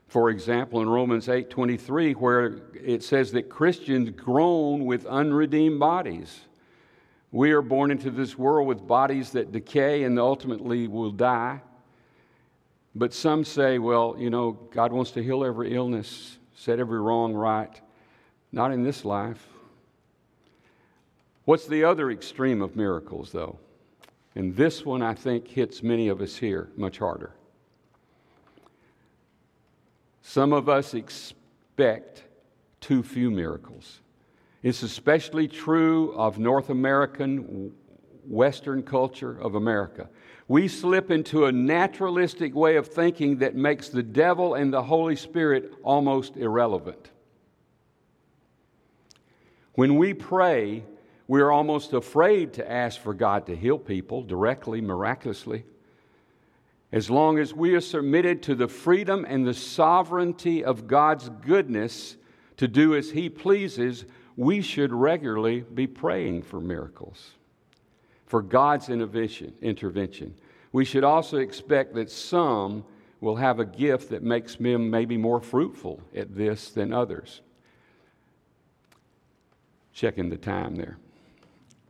For 0.08 0.30
example, 0.30 0.82
in 0.82 0.90
Romans 0.90 1.28
8:23 1.28 2.14
where 2.14 2.62
it 2.74 3.02
says 3.02 3.32
that 3.32 3.50
Christians 3.50 4.12
groan 4.12 4.86
with 4.86 5.06
unredeemed 5.06 5.80
bodies. 5.80 6.42
We 7.32 7.52
are 7.52 7.62
born 7.62 7.92
into 7.92 8.12
this 8.12 8.38
world 8.38 8.68
with 8.68 8.86
bodies 8.86 9.32
that 9.32 9.52
decay 9.52 10.04
and 10.04 10.20
ultimately 10.20 10.88
will 10.88 11.12
die. 11.12 11.62
But 12.96 13.14
some 13.14 13.44
say, 13.44 13.78
well, 13.78 14.16
you 14.18 14.30
know, 14.30 14.54
God 14.72 14.94
wants 14.94 15.12
to 15.12 15.24
heal 15.24 15.44
every 15.44 15.76
illness, 15.76 16.38
set 16.56 16.80
every 16.80 17.00
wrong 17.00 17.34
right. 17.34 17.82
Not 18.54 18.72
in 18.72 18.84
this 18.84 19.04
life. 19.04 19.46
What's 21.44 21.68
the 21.68 21.84
other 21.84 22.10
extreme 22.10 22.62
of 22.62 22.78
miracles, 22.78 23.32
though? 23.32 23.60
And 24.34 24.56
this 24.56 24.86
one, 24.86 25.02
I 25.02 25.14
think, 25.14 25.48
hits 25.48 25.84
many 25.84 26.08
of 26.08 26.22
us 26.22 26.38
here 26.38 26.70
much 26.78 26.98
harder. 26.98 27.34
Some 30.22 30.54
of 30.54 30.70
us 30.70 30.94
expect 30.94 32.24
too 32.80 33.04
few 33.04 33.30
miracles. 33.30 34.00
It's 34.64 34.84
especially 34.84 35.48
true 35.48 36.14
of 36.14 36.40
North 36.40 36.70
American, 36.70 37.72
Western 38.28 38.82
culture 38.82 39.38
of 39.40 39.56
America. 39.56 40.10
We 40.48 40.68
slip 40.68 41.10
into 41.10 41.46
a 41.46 41.52
naturalistic 41.52 42.54
way 42.54 42.76
of 42.76 42.88
thinking 42.88 43.38
that 43.40 43.56
makes 43.56 43.90
the 43.90 44.04
devil 44.04 44.54
and 44.54 44.72
the 44.72 44.84
Holy 44.84 45.16
Spirit 45.16 45.74
almost 45.84 46.38
irrelevant. 46.38 47.10
When 49.74 49.98
we 49.98 50.14
pray, 50.14 50.84
we're 51.28 51.52
almost 51.52 51.94
afraid 51.94 52.54
to 52.54 52.72
ask 52.72 53.02
for 53.02 53.14
God 53.14 53.48
to 53.48 53.56
heal 53.56 53.80
people 53.80 54.22
directly, 54.22 54.82
miraculously. 54.82 55.66
As 56.92 57.10
long 57.10 57.40
as 57.40 57.54
we 57.54 57.74
are 57.74 57.82
submitted 57.82 58.44
to 58.44 58.56
the 58.56 58.68
freedom 58.68 59.26
and 59.28 59.46
the 59.46 59.54
sovereignty 59.54 60.64
of 60.64 60.88
God's 60.88 61.30
goodness 61.30 62.16
to 62.58 62.68
do 62.68 62.96
as 62.96 63.12
He 63.12 63.30
pleases, 63.30 64.06
we 64.38 64.62
should 64.62 64.94
regularly 64.94 65.62
be 65.62 65.88
praying 65.88 66.44
for 66.44 66.62
miracles, 66.62 67.32
for 68.26 68.42
God's 68.42 68.90
intervention. 68.90 70.36
We 70.72 70.86
should 70.86 71.04
also 71.04 71.38
expect 71.38 71.96
that 71.96 72.10
some 72.10 72.84
will 73.22 73.36
have 73.36 73.60
a 73.60 73.66
gift 73.66 74.10
that 74.10 74.24
makes 74.24 74.56
them 74.56 74.90
maybe 74.90 75.18
more 75.18 75.40
fruitful 75.40 76.02
at 76.16 76.36
this 76.36 76.70
than 76.72 76.94
others. 76.94 77.42
Checking 79.94 80.30
the 80.30 80.38
time 80.38 80.76
there. 80.76 80.98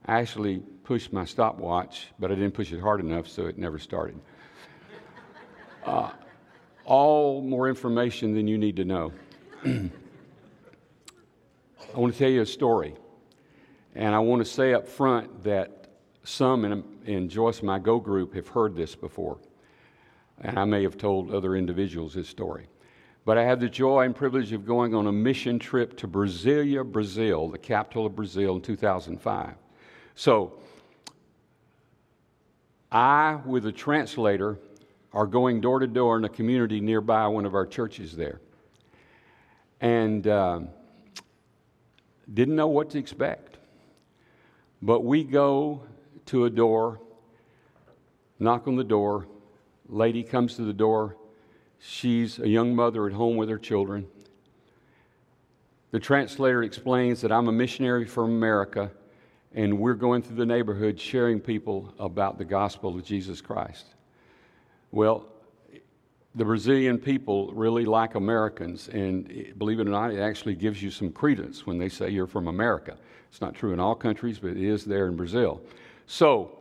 I 0.05 0.19
actually 0.19 0.59
pushed 0.83 1.11
my 1.11 1.25
stopwatch, 1.25 2.07
but 2.19 2.31
I 2.31 2.35
didn't 2.35 2.53
push 2.53 2.71
it 2.71 2.79
hard 2.79 2.99
enough, 2.99 3.27
so 3.27 3.47
it 3.47 3.57
never 3.57 3.79
started. 3.79 4.19
Uh, 5.85 6.09
all 6.83 7.43
more 7.43 7.69
information 7.69 8.33
than 8.33 8.47
you 8.47 8.57
need 8.57 8.75
to 8.75 8.85
know. 8.85 9.11
I 9.65 9.91
want 11.93 12.11
to 12.11 12.17
tell 12.17 12.29
you 12.29 12.41
a 12.41 12.45
story. 12.45 12.95
And 13.93 14.15
I 14.15 14.19
want 14.19 14.43
to 14.43 14.51
say 14.51 14.73
up 14.73 14.87
front 14.87 15.43
that 15.43 15.84
some 16.25 16.65
in, 16.65 16.83
in 17.05 17.29
Joyce 17.29 17.63
My 17.63 17.79
Go 17.79 17.99
group 17.99 18.33
have 18.33 18.47
heard 18.47 18.75
this 18.75 18.95
before. 18.95 19.37
And 20.41 20.59
I 20.59 20.65
may 20.65 20.83
have 20.83 20.97
told 20.97 21.33
other 21.33 21.55
individuals 21.55 22.13
this 22.13 22.27
story. 22.27 22.67
But 23.23 23.37
I 23.37 23.43
had 23.43 23.59
the 23.59 23.69
joy 23.69 24.05
and 24.05 24.15
privilege 24.15 24.51
of 24.51 24.65
going 24.65 24.93
on 24.93 25.07
a 25.07 25.11
mission 25.11 25.57
trip 25.57 25.97
to 25.97 26.07
Brasilia, 26.07 26.83
Brazil, 26.83 27.49
the 27.49 27.57
capital 27.57 28.05
of 28.05 28.15
Brazil, 28.15 28.55
in 28.55 28.61
2005. 28.61 29.53
So, 30.15 30.53
I, 32.91 33.39
with 33.45 33.65
a 33.65 33.71
translator, 33.71 34.59
are 35.11 35.25
going 35.25 35.61
door 35.61 35.79
to 35.79 35.87
door 35.87 36.17
in 36.17 36.25
a 36.25 36.29
community 36.29 36.79
nearby 36.81 37.27
one 37.27 37.45
of 37.45 37.55
our 37.55 37.65
churches 37.65 38.15
there. 38.15 38.41
And 39.81 40.27
uh, 40.27 40.61
didn't 42.33 42.55
know 42.55 42.67
what 42.67 42.89
to 42.91 42.99
expect. 42.99 43.57
But 44.81 45.03
we 45.03 45.23
go 45.23 45.83
to 46.27 46.45
a 46.45 46.49
door, 46.49 46.99
knock 48.39 48.67
on 48.67 48.75
the 48.75 48.83
door, 48.83 49.27
lady 49.87 50.23
comes 50.23 50.55
to 50.55 50.63
the 50.63 50.73
door. 50.73 51.15
She's 51.79 52.39
a 52.39 52.47
young 52.47 52.75
mother 52.75 53.05
at 53.07 53.13
home 53.13 53.37
with 53.37 53.49
her 53.49 53.59
children. 53.59 54.07
The 55.91 55.99
translator 55.99 56.63
explains 56.63 57.21
that 57.21 57.31
I'm 57.31 57.47
a 57.47 57.51
missionary 57.51 58.05
from 58.05 58.31
America 58.31 58.91
and 59.55 59.79
we're 59.79 59.93
going 59.93 60.21
through 60.21 60.35
the 60.35 60.45
neighborhood 60.45 60.99
sharing 60.99 61.39
people 61.39 61.93
about 61.97 62.37
the 62.37 62.43
gospel 62.43 62.93
of 62.95 63.03
Jesus 63.05 63.39
Christ. 63.39 63.85
Well, 64.91 65.25
the 66.35 66.43
Brazilian 66.43 66.97
people 66.97 67.53
really 67.53 67.85
like 67.85 68.15
Americans, 68.15 68.89
and 68.89 69.53
believe 69.57 69.79
it 69.79 69.87
or 69.87 69.91
not, 69.91 70.11
it 70.11 70.19
actually 70.19 70.55
gives 70.55 70.83
you 70.83 70.91
some 70.91 71.09
credence 71.09 71.65
when 71.65 71.77
they 71.77 71.87
say 71.87 72.09
you're 72.09 72.27
from 72.27 72.49
America. 72.49 72.97
It's 73.29 73.39
not 73.39 73.55
true 73.55 73.71
in 73.71 73.79
all 73.79 73.95
countries, 73.95 74.39
but 74.39 74.51
it 74.51 74.57
is 74.57 74.83
there 74.83 75.07
in 75.07 75.15
Brazil. 75.15 75.61
So 76.07 76.59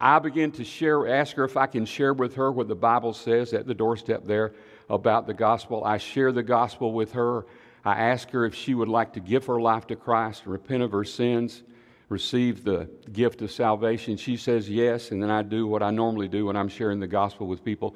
I 0.00 0.18
begin 0.18 0.52
to 0.52 0.64
share, 0.64 1.08
ask 1.08 1.36
her 1.36 1.44
if 1.44 1.56
I 1.56 1.66
can 1.66 1.84
share 1.84 2.12
with 2.12 2.34
her 2.34 2.52
what 2.52 2.68
the 2.68 2.74
Bible 2.74 3.12
says 3.12 3.52
at 3.52 3.66
the 3.66 3.74
doorstep 3.74 4.24
there 4.24 4.52
about 4.88 5.26
the 5.26 5.34
gospel. 5.34 5.84
I 5.84 5.98
share 5.98 6.32
the 6.32 6.42
gospel 6.42 6.92
with 6.92 7.12
her. 7.12 7.46
I 7.84 7.92
ask 7.92 8.30
her 8.30 8.44
if 8.44 8.54
she 8.54 8.74
would 8.74 8.88
like 8.88 9.12
to 9.14 9.20
give 9.20 9.46
her 9.46 9.60
life 9.60 9.86
to 9.88 9.96
Christ, 9.96 10.46
repent 10.46 10.82
of 10.82 10.92
her 10.92 11.04
sins, 11.04 11.62
receive 12.08 12.64
the 12.64 12.88
gift 13.12 13.42
of 13.42 13.50
salvation? 13.50 14.16
She 14.16 14.36
says 14.36 14.68
yes, 14.68 15.10
and 15.10 15.22
then 15.22 15.30
I 15.30 15.42
do 15.42 15.66
what 15.66 15.82
I 15.82 15.90
normally 15.90 16.28
do 16.28 16.46
when 16.46 16.56
I'm 16.56 16.68
sharing 16.68 17.00
the 17.00 17.06
gospel 17.06 17.46
with 17.46 17.64
people. 17.64 17.94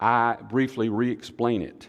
I 0.00 0.36
briefly 0.48 0.88
re 0.88 1.10
explain 1.10 1.62
it 1.62 1.88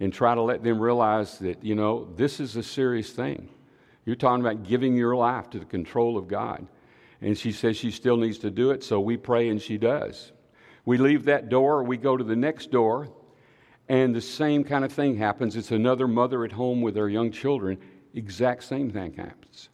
and 0.00 0.12
try 0.12 0.34
to 0.34 0.42
let 0.42 0.62
them 0.62 0.80
realize 0.80 1.38
that, 1.38 1.64
you 1.64 1.74
know, 1.74 2.08
this 2.16 2.40
is 2.40 2.56
a 2.56 2.62
serious 2.62 3.10
thing. 3.10 3.48
You're 4.04 4.16
talking 4.16 4.44
about 4.44 4.64
giving 4.64 4.96
your 4.96 5.16
life 5.16 5.48
to 5.50 5.58
the 5.58 5.64
control 5.64 6.18
of 6.18 6.28
God. 6.28 6.66
And 7.20 7.36
she 7.36 7.52
says 7.52 7.76
she 7.76 7.90
still 7.90 8.16
needs 8.16 8.38
to 8.38 8.50
do 8.50 8.70
it, 8.70 8.84
so 8.84 9.00
we 9.00 9.16
pray 9.16 9.48
and 9.48 9.60
she 9.60 9.78
does. 9.78 10.32
We 10.84 10.98
leave 10.98 11.24
that 11.24 11.48
door, 11.48 11.82
we 11.82 11.96
go 11.96 12.16
to 12.16 12.24
the 12.24 12.36
next 12.36 12.70
door, 12.70 13.08
and 13.88 14.14
the 14.14 14.20
same 14.20 14.64
kind 14.64 14.84
of 14.84 14.92
thing 14.92 15.16
happens. 15.16 15.56
It's 15.56 15.70
another 15.70 16.06
mother 16.06 16.44
at 16.44 16.52
home 16.52 16.82
with 16.82 16.96
her 16.96 17.08
young 17.08 17.32
children. 17.32 17.78
Exact 18.14 18.64
same 18.64 18.90
thing 18.90 19.14
happens. 19.14 19.68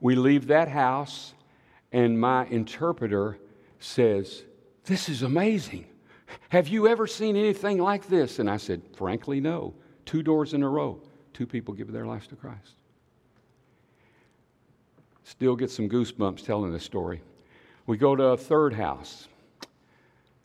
We 0.00 0.14
leave 0.14 0.48
that 0.48 0.68
house, 0.68 1.34
and 1.92 2.20
my 2.20 2.46
interpreter 2.46 3.38
says, 3.78 4.42
This 4.84 5.08
is 5.08 5.22
amazing. 5.22 5.86
Have 6.48 6.68
you 6.68 6.88
ever 6.88 7.06
seen 7.06 7.36
anything 7.36 7.78
like 7.78 8.08
this? 8.08 8.38
And 8.38 8.50
I 8.50 8.56
said, 8.56 8.82
Frankly, 8.96 9.40
no. 9.40 9.74
Two 10.04 10.22
doors 10.22 10.54
in 10.54 10.62
a 10.62 10.68
row, 10.68 11.00
two 11.32 11.46
people 11.46 11.74
give 11.74 11.92
their 11.92 12.06
lives 12.06 12.26
to 12.28 12.36
Christ. 12.36 12.74
Still 15.32 15.56
get 15.56 15.70
some 15.70 15.88
goosebumps 15.88 16.44
telling 16.44 16.74
this 16.74 16.84
story. 16.84 17.22
We 17.86 17.96
go 17.96 18.14
to 18.14 18.24
a 18.24 18.36
third 18.36 18.74
house. 18.74 19.28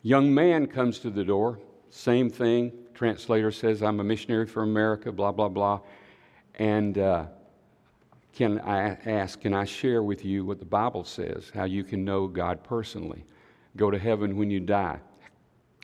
Young 0.00 0.32
man 0.32 0.66
comes 0.66 0.98
to 1.00 1.10
the 1.10 1.22
door, 1.22 1.58
same 1.90 2.30
thing. 2.30 2.72
Translator 2.94 3.52
says, 3.52 3.82
I'm 3.82 4.00
a 4.00 4.04
missionary 4.04 4.46
for 4.46 4.62
America, 4.62 5.12
blah, 5.12 5.30
blah, 5.30 5.50
blah. 5.50 5.80
And 6.54 6.96
uh, 6.96 7.26
can 8.32 8.60
I 8.60 8.96
ask, 9.04 9.42
can 9.42 9.52
I 9.52 9.66
share 9.66 10.02
with 10.02 10.24
you 10.24 10.46
what 10.46 10.58
the 10.58 10.64
Bible 10.64 11.04
says, 11.04 11.52
how 11.54 11.64
you 11.64 11.84
can 11.84 12.02
know 12.02 12.26
God 12.26 12.64
personally, 12.64 13.26
go 13.76 13.90
to 13.90 13.98
heaven 13.98 14.38
when 14.38 14.50
you 14.50 14.58
die? 14.58 15.00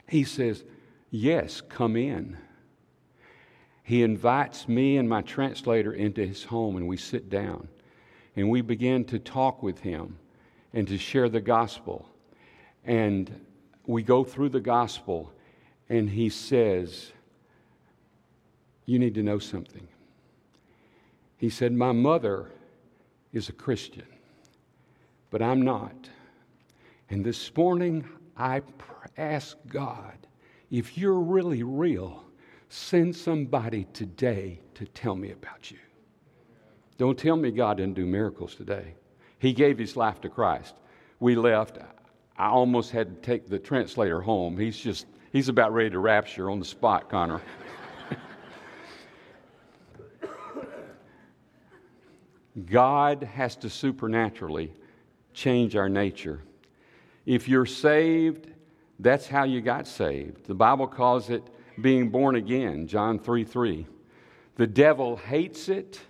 He 0.08 0.24
says, 0.24 0.64
Yes, 1.10 1.60
come 1.60 1.94
in. 1.94 2.38
He 3.82 4.02
invites 4.02 4.66
me 4.66 4.96
and 4.96 5.06
my 5.06 5.20
translator 5.20 5.92
into 5.92 6.26
his 6.26 6.44
home, 6.44 6.78
and 6.78 6.88
we 6.88 6.96
sit 6.96 7.28
down 7.28 7.68
and 8.36 8.50
we 8.50 8.60
begin 8.60 9.04
to 9.06 9.18
talk 9.18 9.62
with 9.62 9.80
him 9.80 10.18
and 10.72 10.88
to 10.88 10.98
share 10.98 11.28
the 11.28 11.40
gospel. 11.40 12.08
And 12.84 13.44
we 13.86 14.02
go 14.02 14.24
through 14.24 14.48
the 14.50 14.60
gospel, 14.60 15.32
and 15.88 16.10
he 16.10 16.28
says, 16.28 17.12
You 18.86 18.98
need 18.98 19.14
to 19.14 19.22
know 19.22 19.38
something. 19.38 19.86
He 21.36 21.50
said, 21.50 21.72
My 21.72 21.92
mother 21.92 22.50
is 23.32 23.48
a 23.48 23.52
Christian, 23.52 24.06
but 25.30 25.42
I'm 25.42 25.62
not. 25.62 26.08
And 27.10 27.24
this 27.24 27.54
morning, 27.56 28.08
I 28.36 28.62
ask 29.16 29.56
God, 29.68 30.26
if 30.70 30.98
you're 30.98 31.20
really 31.20 31.62
real, 31.62 32.24
send 32.68 33.14
somebody 33.14 33.86
today 33.92 34.60
to 34.74 34.86
tell 34.86 35.14
me 35.14 35.30
about 35.30 35.70
you. 35.70 35.78
Don't 36.96 37.18
tell 37.18 37.36
me 37.36 37.50
God 37.50 37.78
didn't 37.78 37.94
do 37.94 38.06
miracles 38.06 38.54
today. 38.54 38.94
He 39.38 39.52
gave 39.52 39.78
his 39.78 39.96
life 39.96 40.20
to 40.22 40.28
Christ. 40.28 40.74
We 41.20 41.34
left. 41.34 41.78
I 42.36 42.46
almost 42.48 42.90
had 42.90 43.08
to 43.08 43.20
take 43.26 43.48
the 43.48 43.58
translator 43.58 44.20
home. 44.20 44.56
He's 44.58 44.78
just, 44.78 45.06
he's 45.32 45.48
about 45.48 45.72
ready 45.72 45.90
to 45.90 45.98
rapture 45.98 46.50
on 46.50 46.58
the 46.58 46.64
spot, 46.64 47.08
Connor. 47.08 47.40
God 52.70 53.22
has 53.24 53.56
to 53.56 53.68
supernaturally 53.68 54.72
change 55.32 55.74
our 55.74 55.88
nature. 55.88 56.42
If 57.26 57.48
you're 57.48 57.66
saved, 57.66 58.48
that's 59.00 59.26
how 59.26 59.44
you 59.44 59.60
got 59.60 59.88
saved. 59.88 60.46
The 60.46 60.54
Bible 60.54 60.86
calls 60.86 61.30
it 61.30 61.42
being 61.80 62.10
born 62.10 62.36
again, 62.36 62.86
John 62.86 63.18
3 63.18 63.44
3. 63.44 63.86
The 64.56 64.66
devil 64.66 65.16
hates 65.16 65.68
it. 65.68 66.00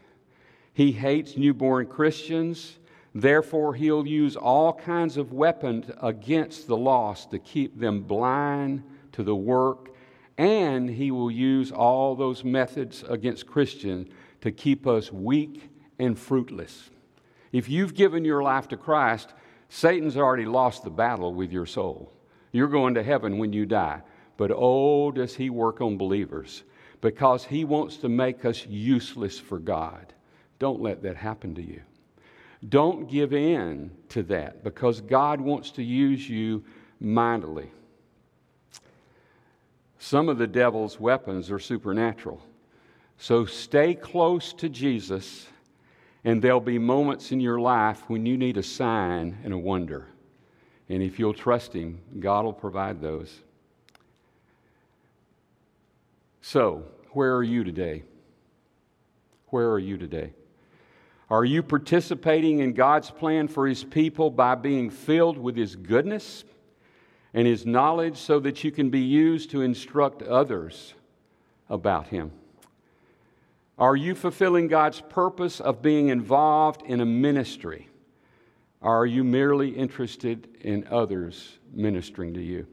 He 0.75 0.93
hates 0.93 1.37
newborn 1.37 1.87
Christians. 1.87 2.79
Therefore, 3.14 3.75
he'll 3.75 4.07
use 4.07 4.37
all 4.37 4.75
kinds 4.75 5.16
of 5.16 5.33
weapons 5.33 5.87
against 6.03 6.66
the 6.66 6.77
lost 6.77 7.31
to 7.31 7.39
keep 7.39 7.79
them 7.79 8.03
blind 8.03 8.83
to 9.12 9.22
the 9.22 9.37
work 9.37 9.95
And 10.37 10.91
he 10.91 11.12
will 11.12 11.31
use 11.31 11.70
all 11.70 12.16
those 12.16 12.43
methods 12.43 13.05
against 13.09 13.47
Christians 13.47 14.09
to 14.41 14.51
keep 14.51 14.85
us 14.85 15.12
weak 15.12 15.70
and 16.01 16.18
fruitless. 16.18 16.91
If 17.53 17.68
you've 17.68 17.95
given 17.95 18.25
your 18.25 18.43
life 18.43 18.66
to 18.68 18.77
Christ, 18.77 19.33
Satan's 19.68 20.16
already 20.16 20.45
lost 20.45 20.83
the 20.83 20.91
battle 20.91 21.33
with 21.33 21.53
your 21.53 21.66
soul. 21.66 22.12
You're 22.51 22.66
going 22.66 22.95
to 22.95 23.03
heaven 23.03 23.39
when 23.39 23.53
you 23.53 23.64
die. 23.64 24.03
But 24.37 24.51
oh, 24.53 25.12
does 25.12 25.37
he 25.37 25.51
work 25.51 25.81
on 25.81 25.97
believers 25.97 26.64
because 27.01 27.45
he 27.45 27.64
wants 27.64 27.99
to 27.99 28.09
make 28.09 28.45
us 28.45 28.66
useless 28.66 29.39
for 29.39 29.59
God. 29.59 30.12
Don't 30.64 30.80
let 30.80 31.02
that 31.02 31.16
happen 31.16 31.54
to 31.56 31.62
you. 31.62 31.82
Don't 32.70 33.06
give 33.06 33.34
in 33.34 33.90
to 34.08 34.22
that 34.22 34.64
because 34.64 35.02
God 35.02 35.38
wants 35.38 35.70
to 35.72 35.82
use 35.82 36.26
you 36.26 36.64
mightily. 37.00 37.70
Some 39.98 40.30
of 40.30 40.38
the 40.38 40.46
devil's 40.46 40.98
weapons 40.98 41.50
are 41.50 41.58
supernatural. 41.58 42.40
So 43.18 43.44
stay 43.44 43.94
close 43.94 44.54
to 44.54 44.70
Jesus, 44.70 45.46
and 46.24 46.40
there'll 46.40 46.60
be 46.60 46.78
moments 46.78 47.30
in 47.30 47.40
your 47.40 47.60
life 47.60 48.02
when 48.08 48.24
you 48.24 48.38
need 48.38 48.56
a 48.56 48.62
sign 48.62 49.36
and 49.44 49.52
a 49.52 49.58
wonder. 49.58 50.06
And 50.88 51.02
if 51.02 51.18
you'll 51.18 51.34
trust 51.34 51.74
Him, 51.74 52.00
God 52.20 52.46
will 52.46 52.54
provide 52.54 53.02
those. 53.02 53.38
So, 56.40 56.84
where 57.10 57.36
are 57.36 57.44
you 57.44 57.64
today? 57.64 58.04
Where 59.48 59.70
are 59.70 59.78
you 59.78 59.98
today? 59.98 60.32
Are 61.31 61.45
you 61.45 61.62
participating 61.62 62.59
in 62.59 62.75
God's 62.75 63.11
plan 63.11 63.49
for 63.49 63.66
His 63.66 63.83
people 63.83 64.31
by 64.31 64.55
being 64.55 64.91
filled 64.91 65.39
with 65.39 65.57
His 65.57 65.75
goodness 65.75 66.45
and 67.33 67.47
His 67.47 67.64
knowledge 67.64 68.18
so 68.18 68.39
that 68.41 68.62
you 68.62 68.70
can 68.70 68.91
be 68.91 69.01
used 69.01 69.51
to 69.51 69.62
instruct 69.62 70.22
others 70.22 70.95
about 71.70 72.09
Him? 72.09 72.31
Are 73.79 73.97
you 73.97 74.14
fulfilling 74.14 74.68
God's 74.68 75.01
purpose 75.01 75.61
of 75.61 75.83
being 75.83 76.09
involved 76.09 76.83
in 76.83 77.01
a 77.01 77.07
ministry? 77.07 77.89
Are 78.83 79.07
you 79.07 79.25
merely 79.25 79.70
interested 79.70 80.49
in 80.61 80.87
others 80.91 81.59
ministering 81.72 82.35
to 82.35 82.43
you? 82.43 82.66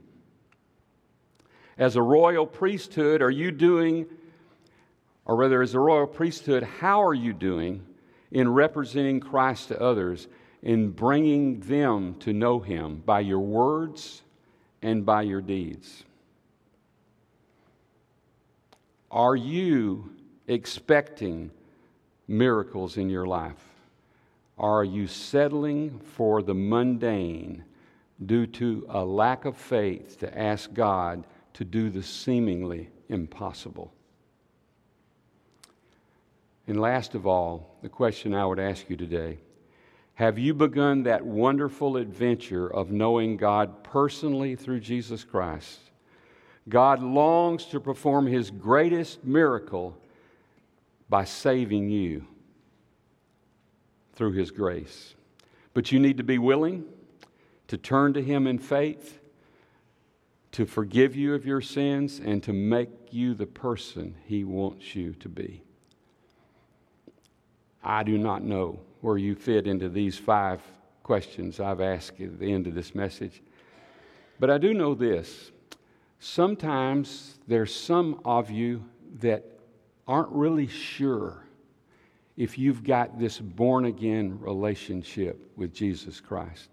As 1.77 1.95
a 1.95 2.01
royal 2.01 2.45
priesthood, 2.45 3.21
are 3.21 3.31
you 3.31 3.49
doing, 3.49 4.05
or 5.25 5.37
rather, 5.37 5.61
as 5.61 5.73
a 5.73 5.79
royal 5.79 6.05
priesthood, 6.05 6.63
how 6.63 7.01
are 7.01 7.13
you 7.13 7.33
doing 7.33 7.81
in 8.31 8.49
representing 8.49 9.19
Christ 9.19 9.67
to 9.69 9.81
others, 9.81 10.27
in 10.61 10.89
bringing 10.89 11.59
them 11.61 12.15
to 12.19 12.33
know 12.33 12.59
Him 12.59 13.01
by 13.05 13.19
your 13.21 13.39
words 13.39 14.21
and 14.81 15.05
by 15.05 15.23
your 15.23 15.41
deeds? 15.41 16.03
Are 19.09 19.35
you 19.35 20.09
expecting 20.47 21.51
miracles 22.27 22.97
in 22.97 23.09
your 23.09 23.25
life? 23.25 23.63
Are 24.57 24.83
you 24.83 25.07
settling 25.07 25.99
for 25.99 26.41
the 26.41 26.53
mundane 26.53 27.65
due 28.25 28.45
to 28.45 28.85
a 28.89 29.03
lack 29.03 29.45
of 29.45 29.57
faith 29.57 30.19
to 30.19 30.37
ask 30.37 30.71
God 30.73 31.25
to 31.53 31.65
do 31.65 31.89
the 31.89 32.03
seemingly 32.03 32.89
impossible? 33.09 33.93
And 36.67 36.79
last 36.79 37.15
of 37.15 37.25
all, 37.25 37.77
the 37.81 37.89
question 37.89 38.33
I 38.33 38.45
would 38.45 38.59
ask 38.59 38.89
you 38.89 38.95
today 38.95 39.39
Have 40.15 40.37
you 40.37 40.53
begun 40.53 41.03
that 41.03 41.25
wonderful 41.25 41.97
adventure 41.97 42.67
of 42.67 42.91
knowing 42.91 43.37
God 43.37 43.83
personally 43.83 44.55
through 44.55 44.81
Jesus 44.81 45.23
Christ? 45.23 45.79
God 46.69 47.01
longs 47.01 47.65
to 47.65 47.79
perform 47.79 48.27
his 48.27 48.51
greatest 48.51 49.23
miracle 49.23 49.97
by 51.09 51.23
saving 51.23 51.89
you 51.89 52.25
through 54.13 54.33
his 54.33 54.51
grace. 54.51 55.15
But 55.73 55.91
you 55.91 55.99
need 55.99 56.17
to 56.17 56.23
be 56.23 56.37
willing 56.37 56.85
to 57.67 57.77
turn 57.77 58.13
to 58.13 58.21
him 58.21 58.47
in 58.47 58.59
faith, 58.59 59.19
to 60.51 60.65
forgive 60.65 61.15
you 61.15 61.33
of 61.33 61.45
your 61.45 61.61
sins, 61.61 62.19
and 62.23 62.43
to 62.43 62.53
make 62.53 62.89
you 63.11 63.33
the 63.33 63.47
person 63.47 64.15
he 64.25 64.43
wants 64.43 64.95
you 64.95 65.13
to 65.13 65.29
be. 65.29 65.63
I 67.83 68.03
do 68.03 68.17
not 68.17 68.43
know 68.43 68.79
where 69.01 69.17
you 69.17 69.35
fit 69.35 69.67
into 69.67 69.89
these 69.89 70.17
five 70.17 70.61
questions 71.03 71.59
I've 71.59 71.81
asked 71.81 72.19
at 72.21 72.39
the 72.39 72.51
end 72.51 72.67
of 72.67 72.75
this 72.75 72.93
message. 72.93 73.41
But 74.39 74.49
I 74.49 74.57
do 74.57 74.73
know 74.73 74.93
this. 74.93 75.51
Sometimes 76.19 77.39
there's 77.47 77.73
some 77.73 78.21
of 78.23 78.51
you 78.51 78.83
that 79.19 79.43
aren't 80.07 80.31
really 80.31 80.67
sure 80.67 81.45
if 82.37 82.57
you've 82.57 82.83
got 82.83 83.19
this 83.19 83.39
born 83.39 83.85
again 83.85 84.39
relationship 84.39 85.51
with 85.55 85.73
Jesus 85.73 86.19
Christ. 86.19 86.69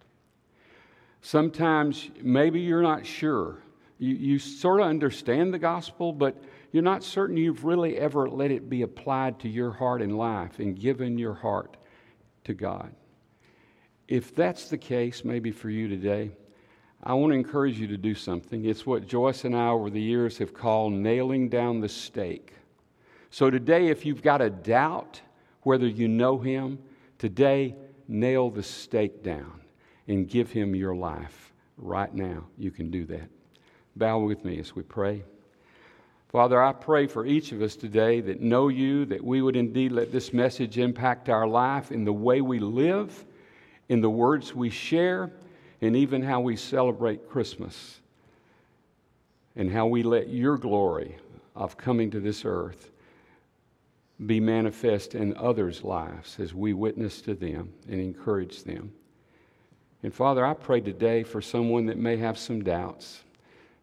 Sometimes 1.22 2.10
maybe 2.22 2.60
you're 2.60 2.82
not 2.82 3.04
sure. 3.04 3.58
You, 3.98 4.14
you 4.14 4.38
sort 4.38 4.80
of 4.80 4.86
understand 4.86 5.52
the 5.52 5.58
gospel, 5.58 6.12
but 6.12 6.36
you're 6.70 6.82
not 6.82 7.02
certain 7.02 7.36
you've 7.36 7.64
really 7.64 7.96
ever 7.96 8.28
let 8.28 8.50
it 8.50 8.68
be 8.68 8.82
applied 8.82 9.40
to 9.40 9.48
your 9.48 9.72
heart 9.72 10.02
and 10.02 10.16
life 10.16 10.58
and 10.58 10.78
given 10.78 11.18
your 11.18 11.34
heart 11.34 11.76
to 12.44 12.54
God. 12.54 12.92
If 14.06 14.34
that's 14.34 14.68
the 14.68 14.78
case, 14.78 15.24
maybe 15.24 15.50
for 15.50 15.70
you 15.70 15.88
today, 15.88 16.32
I 17.02 17.14
want 17.14 17.32
to 17.32 17.36
encourage 17.36 17.78
you 17.78 17.86
to 17.88 17.96
do 17.96 18.14
something. 18.14 18.64
It's 18.64 18.84
what 18.84 19.06
Joyce 19.06 19.44
and 19.44 19.56
I 19.56 19.68
over 19.68 19.90
the 19.90 20.00
years 20.00 20.38
have 20.38 20.52
called 20.52 20.92
nailing 20.92 21.48
down 21.48 21.80
the 21.80 21.88
stake. 21.88 22.54
So 23.30 23.50
today, 23.50 23.88
if 23.88 24.04
you've 24.04 24.22
got 24.22 24.40
a 24.40 24.50
doubt 24.50 25.20
whether 25.62 25.86
you 25.86 26.08
know 26.08 26.38
Him, 26.38 26.78
today, 27.18 27.76
nail 28.08 28.50
the 28.50 28.62
stake 28.62 29.22
down 29.22 29.60
and 30.06 30.28
give 30.28 30.50
Him 30.50 30.74
your 30.74 30.96
life. 30.96 31.52
Right 31.76 32.12
now, 32.12 32.46
you 32.56 32.70
can 32.70 32.90
do 32.90 33.04
that. 33.06 33.28
Bow 33.94 34.20
with 34.20 34.44
me 34.44 34.58
as 34.58 34.74
we 34.74 34.82
pray. 34.82 35.24
Father, 36.28 36.62
I 36.62 36.74
pray 36.74 37.06
for 37.06 37.24
each 37.24 37.52
of 37.52 37.62
us 37.62 37.74
today 37.74 38.20
that 38.20 38.42
know 38.42 38.68
you, 38.68 39.06
that 39.06 39.24
we 39.24 39.40
would 39.40 39.56
indeed 39.56 39.92
let 39.92 40.12
this 40.12 40.34
message 40.34 40.76
impact 40.76 41.30
our 41.30 41.46
life 41.46 41.90
in 41.90 42.04
the 42.04 42.12
way 42.12 42.42
we 42.42 42.58
live, 42.58 43.24
in 43.88 44.02
the 44.02 44.10
words 44.10 44.54
we 44.54 44.68
share, 44.68 45.32
and 45.80 45.96
even 45.96 46.22
how 46.22 46.40
we 46.40 46.54
celebrate 46.54 47.30
Christmas, 47.30 48.00
and 49.56 49.72
how 49.72 49.86
we 49.86 50.02
let 50.02 50.28
your 50.28 50.58
glory 50.58 51.16
of 51.56 51.78
coming 51.78 52.10
to 52.10 52.20
this 52.20 52.44
earth 52.44 52.90
be 54.26 54.38
manifest 54.38 55.14
in 55.14 55.34
others' 55.36 55.82
lives 55.82 56.38
as 56.38 56.52
we 56.52 56.74
witness 56.74 57.22
to 57.22 57.34
them 57.34 57.72
and 57.88 58.00
encourage 58.00 58.64
them. 58.64 58.92
And 60.02 60.12
Father, 60.12 60.44
I 60.44 60.52
pray 60.52 60.80
today 60.82 61.22
for 61.22 61.40
someone 61.40 61.86
that 61.86 61.96
may 61.96 62.18
have 62.18 62.36
some 62.36 62.62
doubts. 62.62 63.24